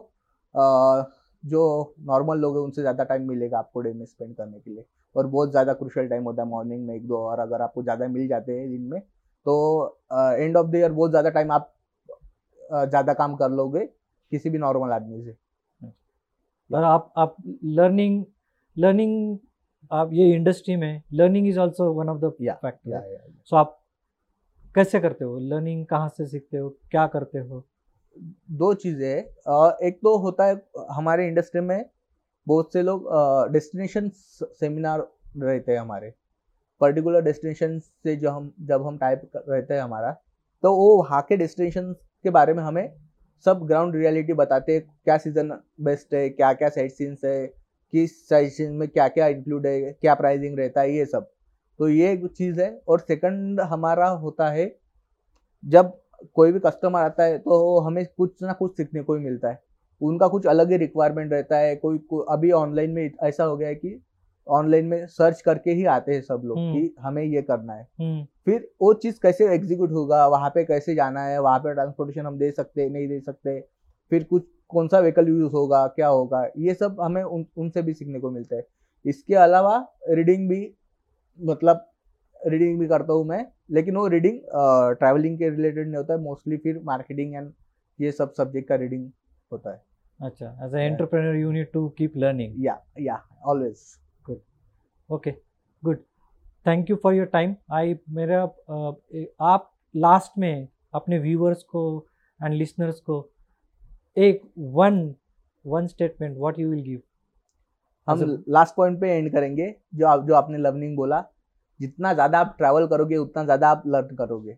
आ, 0.55 1.03
जो 1.45 1.95
नॉर्मल 2.07 2.39
लोग 2.39 2.57
हैं 2.57 2.63
उनसे 2.65 2.81
ज़्यादा 2.81 3.05
टाइम 3.05 3.29
मिलेगा 3.29 3.59
आपको 3.59 3.81
डे 3.81 3.93
में 3.93 4.05
स्पेंड 4.07 4.35
करने 4.37 4.59
के 4.61 4.71
लिए. 4.71 4.85
और 5.17 5.27
बहुत 5.27 5.51
ज़्यादा 5.51 5.73
क्रुशियल 5.73 6.09
टाइम 6.09 6.25
होता 6.25 6.43
है 6.43 6.49
मॉर्निंग 6.49 6.87
में 6.87 6.95
एक 6.95 7.07
दो 7.09 7.19
और 7.19 7.39
अगर 7.41 7.63
आपको 7.63 7.83
ज़्यादा 7.83 8.09
मिल 8.09 8.27
जाते 8.29 8.59
हैं 8.59 8.69
दिन 8.71 8.83
में 8.91 9.01
तो 9.47 9.55
एंड 10.13 10.57
ऑफ़ 10.57 10.67
द 10.67 10.75
ईयर 10.77 10.93
बहुत 10.93 11.11
ज़्यादा 11.11 11.31
टाइम 11.31 11.53
आप 11.53 11.73
ज़्यादा 12.71 13.13
काम 13.15 13.37
कर 13.37 13.51
लोगे 13.51 13.85
किसी 14.33 14.51
भी 14.51 14.59
नॉर्मल 14.59 14.93
आदमी 14.93 15.23
से. 15.25 15.37
और 16.71 16.85
आप 16.85 17.13
आप 17.17 17.37
लर्निंग 17.65 18.25
लर्निंग 18.77 19.39
आप 19.91 20.11
ये 20.13 20.33
इंडस्ट्री 20.35 20.75
में 20.77 21.03
learning 21.15 21.47
is 21.49 21.59
also 21.61 21.93
one 21.93 22.09
of 22.09 22.19
the 22.21 22.31
factor 22.41 23.33
so 23.47 23.57
आप 23.57 23.79
कैसे 24.75 25.01
करते 25.01 25.25
हो? 25.25 25.39
लर्निंग 25.39 25.85
कहाँ 25.87 26.09
से 26.09 26.27
सीखते 26.27 26.57
हो? 26.57 26.69
क्या 26.91 27.07
करते 27.07 27.39
हो? 27.39 27.65
दो 28.51 28.73
चीज़ें 28.75 29.17
एक 29.87 29.99
तो 30.03 30.17
होता 30.19 30.47
है 30.47 30.61
हमारे 30.93 31.27
इंडस्ट्री 31.29 31.61
में 31.61 31.85
बहुत 32.47 32.73
से 32.73 32.83
लोग 32.83 33.09
डेस्टिनेशन 33.53 34.11
सेमिनार 34.15 35.01
रहते 35.37 35.73
हैं 35.73 35.79
हमारे। 35.79 36.13
पर्टिकुलर 36.81 37.23
डेस्टिनेशन 37.23 37.79
से 37.79 38.17
जो 38.17 38.31
हम 38.31 38.53
जब 38.67 38.87
हम 38.87 38.99
टाइप 38.99 39.31
रहते 39.37 39.75
हैं 39.75 39.81
हमारा 39.83 40.11
तो 40.65 40.75
वो 40.77 40.97
वहाँ 41.03 41.23
के 41.29 41.37
डेस्टिनेशन 41.37 41.93
के 42.25 42.31
बारे 42.31 42.55
में 42.55 42.63
हमें 42.63 42.89
सब 43.47 43.67
ग्राउंड 43.67 43.97
रियलिटी 43.97 44.33
बताते 44.33 44.75
हैं 44.75 44.83
क्या 45.05 45.17
सीज़न 45.19 45.59
बेस्ट 45.81 46.15
है 46.15 46.29
क्या 46.31 46.53
क्या 46.53 46.69
साइट 46.69 46.93
सीन्स 46.93 47.25
है 47.25 47.37
किस 47.93 48.29
सीन 48.29 48.73
में 48.73 48.89
क्या 48.89 49.09
क्या 49.09 49.27
इंक्लूड 49.29 49.67
है 49.67 49.93
क्या 49.93 50.15
प्राइसिंग 50.15 50.59
रहता 50.59 50.81
है 50.81 50.95
ये 50.95 51.05
सब। 51.07 51.31
तो 51.81 51.89
ये 51.89 52.13
एक 52.13 52.27
चीज़ 52.29 52.61
है 52.61 52.71
और 52.89 53.01
सेकंड 53.01 53.61
हमारा 53.61 54.09
होता 54.09 54.49
है 54.49 54.75
जब 55.65 55.93
कोई 56.35 56.53
भी 56.53 56.59
कस्टमर 56.59 57.01
आता 57.01 57.25
है 57.25 57.39
तो 57.39 57.79
हमें 57.81 58.05
कुछ 58.09 58.43
ना 58.43 58.53
कुछ 58.53 58.77
सीखने 58.77 59.03
को 59.03 59.15
ही 59.15 59.25
मिलता 59.25 59.51
है। 59.51 59.61
उनका 60.01 60.29
कुछ 60.29 60.47
अलग 60.47 60.71
ही 60.71 60.77
रिक्वायरमेंट 60.77 61.33
रहता 61.33 61.59
है 61.59 61.77
कोई 61.77 61.99
को, 61.99 62.19
अभी 62.19 62.51
ऑनलाइन 62.53 62.91
में 62.91 63.11
ऐसा 63.23 63.45
हो 63.45 63.57
गया 63.57 63.69
है 63.69 63.75
कि 63.75 64.01
ऑनलाइन 64.47 64.87
में 64.87 65.07
सर्च 65.07 65.41
करके 65.41 65.71
ही 65.71 65.85
आते 65.85 66.13
हैं 66.13 66.21
सब 66.23 66.43
लोग 66.45 66.59
कि 66.59 66.95
हमें 67.01 67.23
ये 67.23 67.43
करना 67.43 67.73
है। 67.73 68.27
फिर 68.47 68.69
वो 68.81 68.93
चीज़ 68.95 69.19
कैसे 69.23 69.49
एग्जीक्यूट 69.55 69.93
होगा 69.93 70.27
वहाँ 70.27 70.51
पे 70.51 70.65
कैसे 70.65 70.95
जाना 70.95 71.25
है 71.25 71.41
वहाँ 71.41 71.59
पे 71.59 71.75
ट्रांसपोर्टेशन 71.75 72.27
हम 72.27 72.39
दे 72.39 72.51
सकते 72.51 72.89
नहीं 72.89 73.09
दे 73.09 73.21
सकते 73.21 73.61
फिर 74.13 74.25
कुछ 74.25 74.47
कौन 74.71 74.89
सा 74.89 75.01
व्हीकल 75.01 75.29
यूज़ 75.29 75.53
होगा 75.53 75.87
क्या 75.97 76.09
होगा 76.09 76.43
ये 76.59 76.75
सब 76.75 77.01
हमें 77.01 77.23
उन 77.23 77.45
उनसे 77.57 77.83
भी 77.83 77.95
सीखने 77.95 78.21
को 78.21 78.31
मिलता 78.31 78.57
है। 78.57 78.67
इसके 79.05 79.35
अलावा 79.37 79.77
रीडिंग 80.11 80.49
भी 80.49 80.61
मतलब 81.41 81.85
रीडिंग 82.41 82.79
भी 82.81 82.87
करता 82.89 83.13
हूँ 83.13 83.25
मैं 83.27 83.45
लेकिन 83.71 83.97
वो 83.97 84.07
रीडिंग 84.09 84.39
ट्रैवलिंग 84.99 85.39
के 85.39 85.49
रिलेटेड 85.51 85.87
नहीं 85.87 85.97
होता 85.97 86.15
है 86.15 86.21
मोस्टली 86.21 86.57
फिर 86.57 86.81
मार्केटिंग 86.85 87.35
एंड 87.35 87.53
ये 87.99 88.13
सब 88.13 88.33
सब्जेक्ट 88.33 88.69
का 88.69 88.75
रीडिंग 88.77 89.09
होता 89.51 89.71
है। 89.71 89.83
अच्छा 90.21 90.47
as 90.65 90.75
entrepreneur 90.75 91.37
you 91.37 91.51
need 91.53 91.71
to 91.73 91.89
keep 91.99 92.17
learning 92.17 92.65
yeah 92.65 92.79
yeah 93.01 93.21
always 93.47 93.83
good 94.27 94.41
okay 95.09 95.31
good 95.83 96.03
thank 96.67 96.91
you 96.91 96.97
for 97.03 97.15
your 97.15 97.27
time 97.33 97.55
I 97.73 97.97
मेरा 98.11 98.43
आप 99.47 99.71
लास्ट 99.95 100.39
में 100.39 100.69
अपने 100.95 101.19
व्यूअर्स 101.19 101.63
को 101.65 101.83
एंड 102.41 102.55
लिसनर्स 102.55 103.01
को 103.01 103.21
एक 104.19 104.41
one 104.75 104.97
one 105.65 105.87
statement 105.87 106.37
what 106.39 106.59
you 106.59 106.69
will 106.71 106.83
give 106.83 107.01
हम 108.09 108.43
लास्ट 108.49 108.75
पॉइंट 108.75 109.01
पे 109.01 109.11
end 109.11 109.31
करेंगे 109.33 109.75
जो 109.95 110.07
आप 110.07 110.25
जो 110.27 110.35
आपने 110.35 110.59
लर्निंग 110.59 110.97
बोला 110.97 111.23
जितना 111.81 112.13
ज़्यादा 112.13 112.39
आप 112.39 112.55
ट्रैवल 112.59 112.87
करोगे 112.87 113.17
उतना 113.17 113.45
ज़्यादा 113.45 113.69
आप 113.71 113.83
लर्न 113.87 114.17
करोगे। 114.17 114.53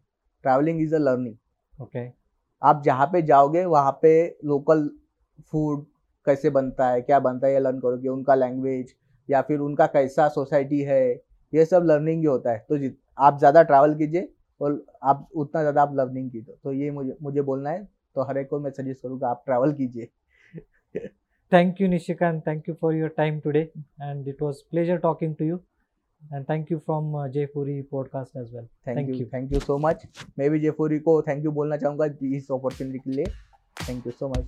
Travelling 0.44 0.80
is 0.82 0.94
a 0.94 0.98
learning 0.98 1.82
okay 1.82 2.06
आप 2.62 2.82
जहाँ 2.84 3.06
पे 3.06 3.22
जाओगे 3.22 3.64
वहाँ 3.66 3.92
पे 4.02 4.12
लोकल 4.44 4.88
फ़ूड 5.52 5.84
कैसे 6.26 6.50
बनता 6.50 6.88
है 6.88 7.00
क्या 7.02 7.18
बनता 7.20 7.46
है 7.46 7.52
ये 7.52 7.60
लर्न 7.60 7.80
करोगे। 7.80 8.08
उनका 8.08 8.34
लैंग्वेज 8.34 8.94
या 9.28 9.42
फिर 9.42 9.58
उनका 9.60 9.86
कैसा 9.88 10.28
सोसाइटी 10.30 10.80
है 10.82 11.02
ये 11.52 11.64
सब 11.66 11.84
लर्निंग 11.84 12.20
ही 12.20 12.26
होता 12.26 12.52
है। 12.52 12.66
तो 12.70 12.78
आप 13.18 13.38
ज़्यादा 13.38 13.62
ट्रैवल 13.62 13.94
कीजिए 13.94 14.28
और 14.60 14.84
आप 15.04 15.28
उतना 15.34 15.60
ज़्यादा 15.60 15.82
आप 15.82 15.94
लर्निंग 15.96 16.30
कीजिए। 16.30 16.54
तो 16.64 16.72
ये 16.72 16.90
मुझे 16.90 17.16
मुझे 17.22 17.42
बोलना 17.42 17.70
है 17.70 17.88
तो 18.14 18.22
हर 18.28 18.38
एक 18.38 18.48
को 18.48 18.60
मैं 18.60 18.70
सजेस्ट 18.70 19.02
करूँगा 19.02 19.28
आप 19.28 19.42
ट्रैवल 19.46 19.72
कीजिए 19.72 20.08
thank 21.52 21.80
you 21.80 21.88
Nishikant 21.88 22.42
thank 22.46 22.68
you 22.68 22.74
for 22.80 22.94
your 22.94 23.14
time 23.16 23.40
today 23.40 23.60
and 24.02 24.28
it 24.28 24.42
was 24.42 24.60
pleasure 24.70 24.96
talking 25.06 25.34
to 25.36 25.44
you 25.44 25.60
and 26.34 26.44
thank 26.48 26.72
you 26.72 26.78
from 26.78 27.26
Jaipuri 27.32 27.80
podcast 27.90 28.36
as 28.36 28.54
well 28.54 28.66
thank 28.88 29.08
you 29.08 29.26
thank 29.34 29.52
you 29.52 29.60
so 29.60 29.78
much 29.86 30.06
मैं 30.38 30.50
भी 30.50 30.60
जयपुरी 30.60 30.98
को 31.08 31.20
thank 31.28 31.44
you 31.44 31.50
बोलना 31.60 31.76
चाहूँगा 31.76 32.06
इस 32.36 32.50
opportunity 32.52 32.98
के 32.98 33.10
लिए 33.10 33.24
thank 33.88 34.06
you 34.06 34.12
so 34.12 34.28
much 34.28 34.46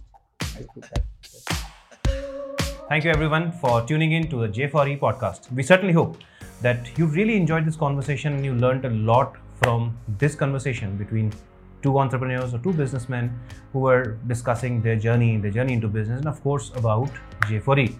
Thank 2.88 3.04
you 3.04 3.10
everyone 3.10 3.44
for 3.60 3.70
tuning 3.90 4.12
in 4.12 4.28
to 4.30 4.40
the 4.40 4.48
J4E 4.48 4.98
podcast. 4.98 5.46
We 5.50 5.62
certainly 5.62 5.94
hope 5.94 6.16
that 6.60 6.90
you 6.98 7.06
really 7.06 7.36
enjoyed 7.36 7.64
this 7.64 7.76
conversation 7.76 8.34
and 8.34 8.44
you 8.44 8.52
learned 8.54 8.84
a 8.84 8.90
lot 8.90 9.38
from 9.60 9.96
this 10.18 10.34
conversation 10.34 10.98
between 10.98 11.32
two 11.82 11.98
entrepreneurs 11.98 12.54
or 12.54 12.58
two 12.58 12.72
businessmen 12.72 13.38
who 13.72 13.80
were 13.80 14.18
discussing 14.26 14.80
their 14.82 14.96
journey, 14.96 15.36
their 15.38 15.50
journey 15.50 15.74
into 15.74 15.88
business, 15.88 16.20
and 16.20 16.28
of 16.28 16.42
course 16.42 16.70
about 16.76 17.10
J4E. 17.42 17.96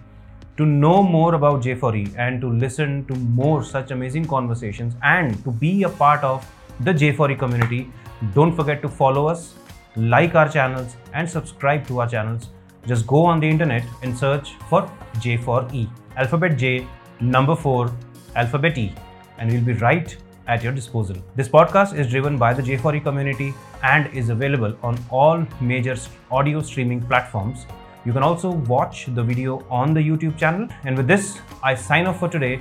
To 0.57 0.65
know 0.65 1.01
more 1.01 1.33
about 1.33 1.63
J4E 1.63 2.15
and 2.17 2.39
to 2.41 2.49
listen 2.49 3.05
to 3.05 3.15
more 3.15 3.63
such 3.63 3.91
amazing 3.91 4.25
conversations 4.25 4.95
and 5.01 5.43
to 5.43 5.51
be 5.51 5.83
a 5.83 5.89
part 5.89 6.23
of 6.23 6.47
the 6.81 6.93
J4E 6.93 7.39
community, 7.39 7.91
don't 8.33 8.55
forget 8.55 8.81
to 8.83 8.89
follow 8.89 9.27
us, 9.27 9.55
like 9.95 10.35
our 10.35 10.49
channels, 10.49 10.95
and 11.13 11.29
subscribe 11.29 11.87
to 11.87 12.01
our 12.01 12.07
channels. 12.07 12.49
Just 12.85 13.07
go 13.07 13.25
on 13.25 13.39
the 13.39 13.49
internet 13.49 13.83
and 14.01 14.17
search 14.17 14.53
for 14.69 14.89
J4E, 15.15 15.89
alphabet 16.17 16.57
J, 16.57 16.87
number 17.19 17.55
4, 17.55 17.91
alphabet 18.35 18.77
E, 18.77 18.93
and 19.37 19.51
we'll 19.51 19.63
be 19.63 19.73
right 19.73 20.15
at 20.47 20.63
your 20.63 20.73
disposal. 20.73 21.15
This 21.35 21.47
podcast 21.47 21.97
is 21.97 22.09
driven 22.09 22.37
by 22.37 22.53
the 22.53 22.61
J4E 22.61 23.03
community 23.03 23.53
and 23.83 24.13
is 24.13 24.29
available 24.29 24.75
on 24.83 24.97
all 25.09 25.45
major 25.61 25.95
audio 26.31 26.61
streaming 26.61 27.01
platforms. 27.01 27.65
You 28.05 28.13
can 28.13 28.23
also 28.23 28.51
watch 28.51 29.07
the 29.13 29.23
video 29.23 29.65
on 29.69 29.93
the 29.93 30.01
YouTube 30.01 30.37
channel. 30.37 30.67
And 30.83 30.97
with 30.97 31.07
this, 31.07 31.39
I 31.63 31.75
sign 31.75 32.07
off 32.07 32.19
for 32.19 32.27
today 32.27 32.59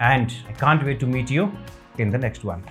and 0.00 0.34
I 0.48 0.52
can't 0.52 0.84
wait 0.84 1.00
to 1.00 1.06
meet 1.06 1.30
you 1.30 1.50
in 1.98 2.10
the 2.10 2.18
next 2.18 2.44
one. 2.44 2.62